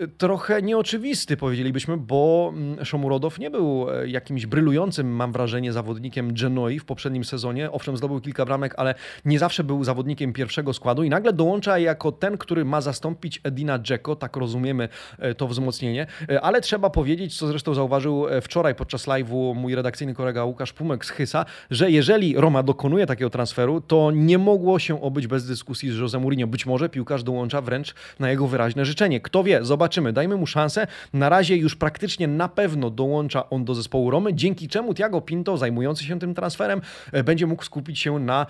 trochę 0.08 0.62
nieoczywisty, 0.62 1.38
powiedzielibyśmy, 1.38 1.98
bo 1.98 2.52
mm, 2.54 2.86
Szomurodow 2.86 3.40
nie 3.40 3.52
był 3.52 3.88
e, 3.90 4.08
jakimś 4.08 4.46
brylującym, 4.46 5.16
mam 5.16 5.32
wrażenie, 5.32 5.74
zawodnikiem 5.74 6.34
Genoi 6.34 6.80
w 6.80 6.86
poprzednim 6.86 7.24
sezonie. 7.24 7.72
Owszem, 7.72 7.98
zdobył 7.98 8.22
kilka 8.22 8.46
bramek, 8.46 8.74
ale 8.78 8.96
nie 9.26 9.40
zawsze 9.40 9.64
był 9.64 9.84
zawodnikiem 9.84 10.34
pierwszego 10.34 10.74
składu 10.74 11.04
i 11.04 11.10
nagle 11.10 11.34
dołącza 11.34 11.80
jako 11.80 12.12
ten, 12.12 12.38
który 12.38 12.66
ma 12.66 12.82
zastąpić 12.82 13.42
Edina 13.44 13.80
Dzeko, 13.80 14.16
tak 14.16 14.36
rozumiemy 14.38 14.90
e, 15.20 15.36
to 15.36 15.48
wzmocnienie. 15.48 16.08
E, 16.30 16.42
ale 16.42 16.62
trzeba 16.62 16.90
powiedzieć, 16.90 17.38
co 17.38 17.48
zresztą 17.48 17.74
zauważył 17.74 18.26
wczoraj 18.42 18.76
podczas 18.76 19.08
live'u 19.08 19.56
mój 19.56 19.76
redakcyjny 19.76 20.14
kolega 20.14 20.44
Łukasz 20.44 20.74
Pumek 20.74 21.06
z 21.06 21.10
Hysa, 21.10 21.46
że 21.72 21.92
jeżeli 21.92 22.36
Roma 22.36 22.64
dokonuje 22.64 23.06
takiego 23.06 23.30
transferu, 23.30 23.82
to 23.82 24.12
nie 24.12 24.38
mogło 24.38 24.80
się 24.80 25.02
obyć 25.02 25.28
bez 25.28 25.46
dyskusji 25.46 25.92
z 25.92 25.98
Jose 25.98 26.20
Mourinho. 26.20 26.48
Być 26.48 26.66
może 26.66 26.90
piłkarz 26.90 27.24
dołącza 27.24 27.62
wręcz 27.62 27.96
na 28.20 28.30
jego 28.30 28.48
wyraźne 28.48 28.86
życzenie. 28.86 29.22
Kto 29.22 29.44
wie, 29.44 29.60
zobacz 29.66 29.89
zobaczymy, 29.90 30.14
dajmy 30.14 30.36
mu 30.36 30.48
szansę. 30.48 30.88
Na 31.14 31.30
razie 31.30 31.58
już 31.58 31.76
praktycznie 31.76 32.28
na 32.28 32.48
pewno 32.48 32.90
dołącza 32.90 33.50
on 33.50 33.66
do 33.66 33.76
zespołu 33.76 34.12
Romy, 34.12 34.34
dzięki 34.34 34.68
czemu 34.68 34.94
Thiago 34.94 35.22
Pinto, 35.22 35.58
zajmujący 35.58 36.04
się 36.04 36.20
tym 36.20 36.34
transferem, 36.34 36.82
będzie 37.26 37.48
mógł 37.48 37.64
skupić 37.64 38.00
się 38.00 38.20
na 38.20 38.46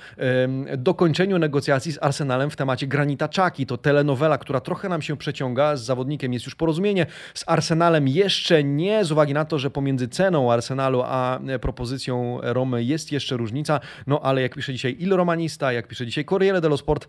dokończeniu 0.77 1.39
negocjacji 1.39 1.91
z 1.91 1.97
Arsenalem 2.01 2.49
w 2.49 2.55
temacie 2.55 2.87
Granita 2.87 3.27
Czaki. 3.27 3.65
To 3.65 3.77
telenowela, 3.77 4.37
która 4.37 4.59
trochę 4.59 4.89
nam 4.89 5.01
się 5.01 5.17
przeciąga. 5.17 5.75
Z 5.75 5.83
zawodnikiem 5.83 6.33
jest 6.33 6.45
już 6.45 6.55
porozumienie. 6.55 7.05
Z 7.33 7.43
Arsenalem 7.47 8.07
jeszcze 8.07 8.63
nie, 8.63 9.05
z 9.05 9.11
uwagi 9.11 9.33
na 9.33 9.45
to, 9.45 9.59
że 9.59 9.69
pomiędzy 9.69 10.07
ceną 10.07 10.51
Arsenalu 10.51 11.01
a 11.05 11.39
propozycją 11.61 12.39
Romy 12.41 12.83
jest 12.83 13.11
jeszcze 13.11 13.37
różnica. 13.37 13.79
No 14.07 14.19
ale 14.23 14.41
jak 14.41 14.55
pisze 14.55 14.73
dzisiaj 14.73 14.95
Il 14.99 15.13
Romanista, 15.13 15.73
jak 15.73 15.87
pisze 15.87 16.05
dzisiaj 16.05 16.25
Corriere 16.25 16.61
dello 16.61 16.77
Sport, 16.77 17.07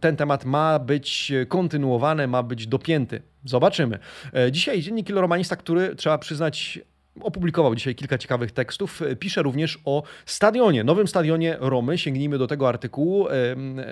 ten 0.00 0.16
temat 0.16 0.44
ma 0.44 0.78
być 0.78 1.32
kontynuowany, 1.48 2.28
ma 2.28 2.42
być 2.42 2.66
dopięty. 2.66 3.22
Zobaczymy. 3.46 3.98
E, 4.34 4.52
dzisiaj 4.52 4.82
dziennik 4.82 5.08
Il 5.08 5.16
Romanista, 5.16 5.56
który 5.56 5.96
trzeba 5.96 6.18
przyznać 6.18 6.80
opublikował 7.20 7.74
dzisiaj 7.74 7.94
kilka 7.94 8.18
ciekawych 8.18 8.52
tekstów. 8.52 9.02
Pisze 9.18 9.42
również 9.42 9.78
o 9.84 10.02
stadionie, 10.26 10.84
nowym 10.84 11.08
stadionie 11.08 11.56
Romy. 11.60 11.98
Sięgnijmy 11.98 12.38
do 12.38 12.46
tego 12.46 12.68
artykułu 12.68 13.26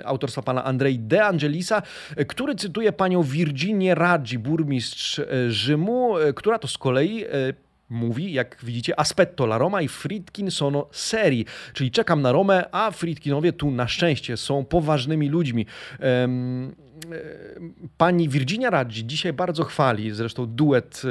autorstwa 0.03 0.41
pana 0.41 0.63
Andrei 0.63 0.99
De 0.99 1.25
Angelisa, 1.25 1.81
który 2.27 2.55
cytuje 2.55 2.91
panią 2.91 3.23
Virginię 3.23 3.95
Raggi, 3.95 4.39
burmistrz 4.39 5.19
e, 5.19 5.25
Rzymu, 5.51 6.17
e, 6.17 6.33
która 6.33 6.59
to 6.59 6.67
z 6.67 6.77
kolei 6.77 7.25
mówi, 7.89 8.33
jak 8.33 8.57
widzicie, 8.63 8.99
aspetto 8.99 9.45
la 9.45 9.57
Roma 9.57 9.81
i 9.81 9.87
Fritkin 9.87 10.51
sono 10.51 10.87
seri, 10.91 11.45
czyli 11.73 11.91
czekam 11.91 12.21
na 12.21 12.31
Romę, 12.31 12.65
a 12.71 12.91
Fritkinowie 12.91 13.53
tu 13.53 13.71
na 13.71 13.87
szczęście 13.87 14.37
są 14.37 14.65
poważnymi 14.65 15.29
ludźmi. 15.29 15.65
Um, 15.99 16.75
pani 17.97 18.29
Virginia 18.29 18.69
Raggi 18.69 19.05
dzisiaj 19.05 19.33
bardzo 19.33 19.63
chwali, 19.63 20.11
zresztą 20.11 20.45
duet 20.45 21.01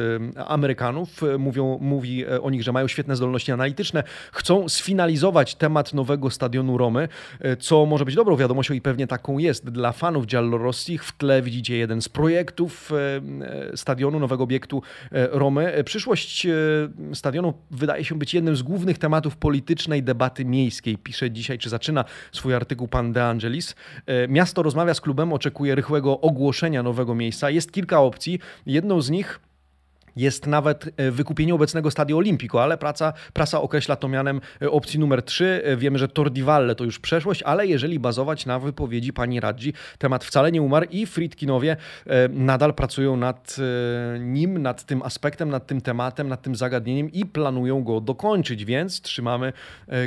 Amerykanów, 0.46 1.20
mówią, 1.38 1.78
mówi 1.80 2.26
o 2.26 2.50
nich, 2.50 2.62
że 2.62 2.72
mają 2.72 2.88
świetne 2.88 3.16
zdolności 3.16 3.52
analityczne, 3.52 4.02
chcą 4.32 4.68
sfinalizować 4.68 5.54
temat 5.54 5.94
nowego 5.94 6.30
stadionu 6.30 6.78
Romy, 6.78 7.08
co 7.58 7.86
może 7.86 8.04
być 8.04 8.14
dobrą 8.14 8.36
wiadomością 8.36 8.74
i 8.74 8.80
pewnie 8.80 9.06
taką 9.06 9.38
jest 9.38 9.70
dla 9.70 9.92
fanów 9.92 10.26
Giallorossich. 10.26 11.04
W 11.04 11.16
tle 11.16 11.42
widzicie 11.42 11.76
jeden 11.76 12.02
z 12.02 12.08
projektów 12.08 12.92
stadionu, 13.74 14.20
nowego 14.20 14.44
obiektu 14.44 14.82
Romy. 15.10 15.84
Przyszłość 15.84 16.46
stadionu 17.14 17.54
wydaje 17.70 18.04
się 18.04 18.14
być 18.14 18.34
jednym 18.34 18.56
z 18.56 18.62
głównych 18.62 18.98
tematów 18.98 19.36
politycznej 19.36 20.02
debaty 20.02 20.44
miejskiej. 20.44 20.98
Pisze 20.98 21.30
dzisiaj, 21.30 21.58
czy 21.58 21.68
zaczyna 21.68 22.04
swój 22.32 22.54
artykuł 22.54 22.88
pan 22.88 23.12
De 23.12 23.24
Angelis. 23.24 23.74
Miasto 24.28 24.62
rozmawia 24.62 24.94
z 24.94 25.00
klubem, 25.00 25.32
oczekuje 25.32 25.73
rychłego 25.74 26.20
ogłoszenia 26.20 26.82
nowego 26.82 27.14
miejsca. 27.14 27.50
Jest 27.50 27.72
kilka 27.72 28.00
opcji. 28.00 28.38
Jedną 28.66 29.00
z 29.00 29.10
nich 29.10 29.40
jest 30.16 30.46
nawet 30.46 30.90
e, 30.96 31.10
wykupienie 31.10 31.54
obecnego 31.54 31.90
Stadio 31.90 32.16
Olimpico, 32.16 32.62
ale 32.62 32.78
praca, 32.78 33.12
prasa 33.32 33.60
określa 33.60 33.96
to 33.96 34.08
mianem 34.08 34.40
e, 34.62 34.70
opcji 34.70 34.98
numer 35.00 35.22
3. 35.22 35.62
E, 35.64 35.76
wiemy, 35.76 35.98
że 35.98 36.08
Tordivalle 36.08 36.74
to 36.74 36.84
już 36.84 36.98
przeszłość, 36.98 37.42
ale 37.42 37.66
jeżeli 37.66 37.98
bazować 37.98 38.46
na 38.46 38.58
wypowiedzi 38.58 39.12
pani 39.12 39.40
Radzi, 39.40 39.72
temat 39.98 40.24
wcale 40.24 40.52
nie 40.52 40.62
umarł 40.62 40.86
i 40.90 41.06
Fritkinowie 41.06 41.76
nadal 42.30 42.74
pracują 42.74 43.16
nad 43.16 43.56
nim, 44.20 44.62
nad 44.62 44.84
tym 44.84 45.02
aspektem, 45.02 45.50
nad 45.50 45.66
tym 45.66 45.80
tematem, 45.80 46.28
nad 46.28 46.42
tym 46.42 46.56
zagadnieniem 46.56 47.12
i 47.12 47.26
planują 47.26 47.84
go 47.84 48.00
dokończyć, 48.00 48.64
więc 48.64 49.00
trzymamy 49.00 49.52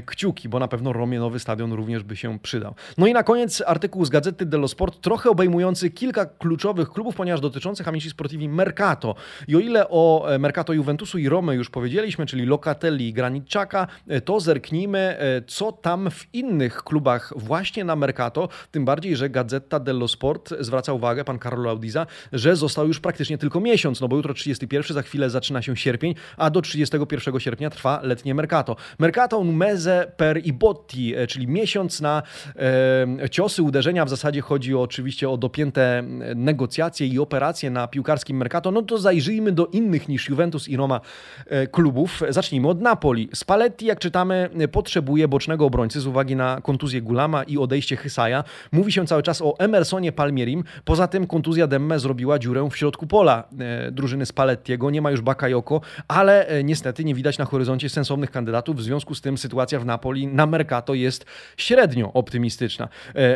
kciuki, 0.06 0.50
bo 0.50 0.60
na 0.60 0.68
pewno 0.68 0.94
Romie 0.94 1.20
nowy 1.20 1.40
stadion 1.40 1.74
również 1.74 2.04
by 2.04 2.16
się 2.16 2.40
przydał. 2.40 2.76
No 2.98 3.08
i 3.08 3.14
na 3.14 3.24
koniec 3.24 3.64
artykuł 3.68 4.06
z 4.06 4.10
Gazety 4.10 4.46
dello 4.46 4.68
Sport, 4.68 5.02
trochę 5.02 5.30
obejmujący 5.30 5.90
kilka 5.90 6.26
kluczowych 6.26 6.90
klubów, 6.90 7.16
ponieważ 7.16 7.42
dotyczących 7.42 7.88
Amici 7.88 8.10
Sportivi 8.10 8.50
Mercato. 8.50 9.16
I 9.48 9.56
o 9.56 9.60
ile 9.60 9.90
e, 10.28 10.40
Mercato 10.40 10.74
Juventusu 10.74 11.18
i 11.18 11.30
Romy 11.30 11.56
już 11.56 11.70
powiedzieliśmy, 11.70 12.26
czyli 12.26 12.46
Locatelli 12.46 13.08
i 13.08 13.14
Granitczaka, 13.14 13.88
e, 14.08 14.22
to 14.22 14.40
zerknijmy, 14.40 15.00
e, 15.00 15.42
co 15.48 15.72
tam 15.72 16.12
w 16.12 16.26
innych 16.34 16.84
klubach 16.84 17.34
właśnie 17.36 17.84
na 17.84 17.96
Mercato, 17.96 18.50
tym 18.72 18.86
bardziej, 18.86 19.16
że 19.16 19.30
Gazeta 19.30 19.80
dello 19.80 20.08
Sport 20.08 20.54
zwraca 20.60 20.94
uwagę, 20.94 21.24
pan 21.24 21.40
Carlo 21.40 21.70
Audiza, 21.70 22.08
że 22.34 22.56
został 22.56 22.88
już 22.88 23.00
praktycznie 23.00 23.38
tylko 23.38 23.60
miesiąc, 23.60 24.02
no 24.02 24.08
bo 24.08 24.16
jutro 24.16 24.34
31, 24.34 24.94
za 24.94 25.02
chwilę 25.02 25.30
zaczyna 25.30 25.62
się 25.62 25.78
sierpień, 25.78 26.16
a 26.38 26.50
do 26.50 26.62
31 26.62 27.40
sierpnia 27.40 27.70
trwa 27.70 28.00
letnie 28.04 28.36
Mercato. 28.36 28.76
Mercato 29.00 29.38
un 29.38 29.56
mese 29.56 30.12
per 30.18 30.46
i 30.46 30.54
botti, 30.54 31.14
czyli 31.28 31.48
miesiąc 31.48 32.02
na 32.02 32.24
e, 32.56 33.30
ciosy, 33.30 33.64
uderzenia, 33.64 34.06
w 34.06 34.10
zasadzie 34.10 34.42
chodzi 34.42 34.76
o, 34.76 34.82
oczywiście 34.82 35.30
o 35.30 35.38
dopięte 35.38 36.04
negocjacje 36.36 37.08
i 37.08 37.20
operacje 37.20 37.70
na 37.70 37.88
piłkarskim 37.88 38.38
Mercato, 38.38 38.72
no 38.72 38.82
to 38.82 38.98
zajrzyjmy 38.98 39.52
do 39.52 39.66
innych 39.66 39.87
innych 39.88 40.10
niż 40.10 40.30
Juventus 40.30 40.68
i 40.68 40.78
Roma 40.78 41.02
e, 41.48 41.68
klubów. 41.68 42.22
Zacznijmy 42.30 42.68
od 42.68 42.82
Napoli. 42.82 43.30
Spalletti, 43.34 43.86
jak 43.86 44.00
czytamy, 44.00 44.50
potrzebuje 44.72 45.28
bocznego 45.28 45.66
obrońcy 45.66 46.02
z 46.02 46.08
uwagi 46.08 46.36
na 46.36 46.62
kontuzję 46.62 47.02
Gulama 47.02 47.44
i 47.44 47.58
odejście 47.58 47.96
Hysaja. 47.96 48.44
Mówi 48.72 48.92
się 48.92 49.08
cały 49.08 49.24
czas 49.24 49.42
o 49.42 49.56
Emersonie 49.60 50.12
Palmierim. 50.12 50.64
Poza 50.86 51.08
tym 51.08 51.28
kontuzja 51.28 51.68
Demme 51.68 52.00
zrobiła 52.00 52.40
dziurę 52.40 52.70
w 52.72 52.78
środku 52.78 53.08
pola 53.08 53.44
e, 53.60 53.92
drużyny 53.92 54.26
Spallettiego. 54.26 54.90
Nie 54.90 55.02
ma 55.02 55.12
już 55.12 55.22
Bakayoko, 55.22 55.82
ale 56.08 56.48
e, 56.48 56.64
niestety 56.64 57.04
nie 57.04 57.16
widać 57.16 57.38
na 57.38 57.46
horyzoncie 57.46 57.90
sensownych 57.90 58.32
kandydatów. 58.32 58.78
W 58.78 58.82
związku 58.82 59.16
z 59.16 59.22
tym 59.22 59.38
sytuacja 59.38 59.80
w 59.80 59.86
Napoli 59.86 60.28
na 60.28 60.46
Mercato 60.46 60.94
jest 60.94 61.26
średnio 61.58 62.14
optymistyczna. 62.14 62.90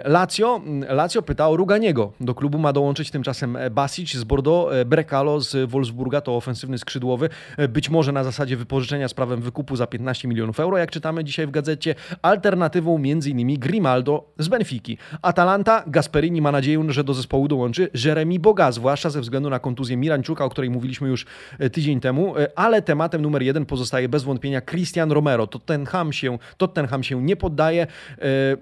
Lazio, 0.06 0.62
Lazio 0.90 1.22
pyta 1.22 1.50
o 1.50 1.56
Ruganiego. 1.56 2.14
Do 2.20 2.36
klubu 2.36 2.58
ma 2.58 2.74
dołączyć 2.74 3.12
tymczasem 3.12 3.58
Basic 3.72 4.14
z 4.14 4.24
Bordeaux, 4.24 4.74
Brekalo 4.86 5.42
z 5.42 5.70
Wolfsburga 5.70 6.22
to 6.22 6.41
ofensywny 6.42 6.78
skrzydłowy, 6.78 7.30
e, 7.58 7.68
być 7.68 7.90
może 7.90 8.12
na 8.12 8.24
zasadzie 8.24 8.58
wypożyczenia 8.58 9.08
z 9.08 9.14
prawem 9.14 9.42
wykupu 9.42 9.76
za 9.76 9.88
15 9.88 10.28
milionów 10.28 10.60
euro, 10.60 10.78
jak 10.78 10.92
czytamy 10.92 11.24
dzisiaj 11.24 11.48
w 11.48 11.52
gazecie. 11.52 11.96
Alternatywą 12.22 12.96
m.in. 12.96 13.60
Grimaldo 13.60 14.34
z 14.38 14.48
Benfiki. 14.48 14.98
Atalanta, 15.22 15.84
Gasperini 15.88 16.42
ma 16.42 16.52
nadzieję, 16.52 16.86
że 16.90 17.04
do 17.04 17.14
zespołu 17.14 17.48
dołączy 17.48 17.90
Jeremy 18.06 18.40
Boga, 18.40 18.72
zwłaszcza 18.72 19.10
ze 19.10 19.22
względu 19.22 19.50
na 19.50 19.60
kontuzję 19.60 19.98
Miranczuka, 19.98 20.46
o 20.46 20.50
której 20.50 20.70
mówiliśmy 20.70 21.08
już 21.08 21.26
e, 21.60 21.70
tydzień 21.70 22.00
temu, 22.00 22.38
e, 22.38 22.48
ale 22.56 22.82
tematem 22.82 23.22
numer 23.22 23.42
jeden 23.42 23.66
pozostaje 23.66 24.10
bez 24.10 24.24
wątpienia 24.24 24.62
Christian 24.62 25.12
Romero. 25.12 25.48
Tottenham 25.48 26.14
się, 26.14 26.38
Tottenham 26.58 27.04
się 27.04 27.24
nie 27.24 27.36
poddaje. 27.36 27.88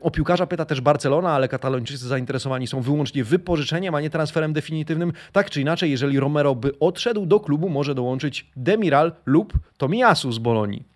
O 0.01 0.11
piłkarza 0.11 0.47
pyta 0.47 0.65
też 0.65 0.81
Barcelona, 0.81 1.31
ale 1.31 1.47
katalończycy 1.47 2.07
zainteresowani 2.07 2.67
są 2.67 2.81
wyłącznie 2.81 3.23
wypożyczeniem, 3.23 3.95
a 3.95 4.01
nie 4.01 4.09
transferem 4.09 4.53
definitywnym. 4.53 5.13
Tak 5.31 5.49
czy 5.49 5.61
inaczej, 5.61 5.91
jeżeli 5.91 6.19
Romero 6.19 6.55
by 6.55 6.79
odszedł 6.79 7.25
do 7.25 7.39
klubu, 7.39 7.68
może 7.69 7.95
dołączyć 7.95 8.51
Demiral 8.55 9.11
lub 9.25 9.53
Tomiasu 9.77 10.31
z 10.31 10.39
Bolonii. 10.39 10.89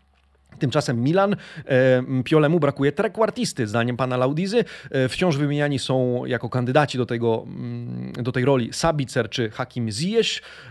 Tymczasem 0.60 1.04
Milan, 1.04 1.36
e, 1.66 2.04
Piolemu 2.24 2.60
brakuje 2.60 2.92
trekwartisty, 2.92 3.68
zdaniem 3.68 3.98
pana 3.98 4.18
Laudizy. 4.18 4.66
E, 4.92 5.10
wciąż 5.10 5.38
wymieniani 5.38 5.80
są 5.80 6.26
jako 6.26 6.50
kandydaci 6.50 6.98
do, 6.98 7.06
tego, 7.06 7.44
mm, 7.48 8.14
do 8.14 8.32
tej 8.32 8.46
roli 8.46 8.74
Sabicer 8.74 9.30
czy 9.30 9.50
Hakim 9.50 9.92
Ziyech, 9.92 10.28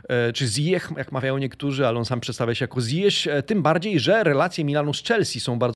e, 0.09 0.33
czy 0.33 0.47
Ziyech, 0.47 0.91
jak 0.97 1.13
mawiają 1.13 1.39
niektórzy, 1.39 1.87
ale 1.87 1.99
on 1.99 2.05
sam 2.05 2.21
przedstawia 2.21 2.55
się 2.55 2.65
jako 2.65 2.81
Ziyech. 2.81 3.15
Tym 3.47 3.63
bardziej, 3.63 4.01
że 4.01 4.25
relacje 4.25 4.65
Milanu 4.65 4.95
z 4.95 5.03
Chelsea 5.03 5.41
są 5.41 5.59
bardzo 5.59 5.71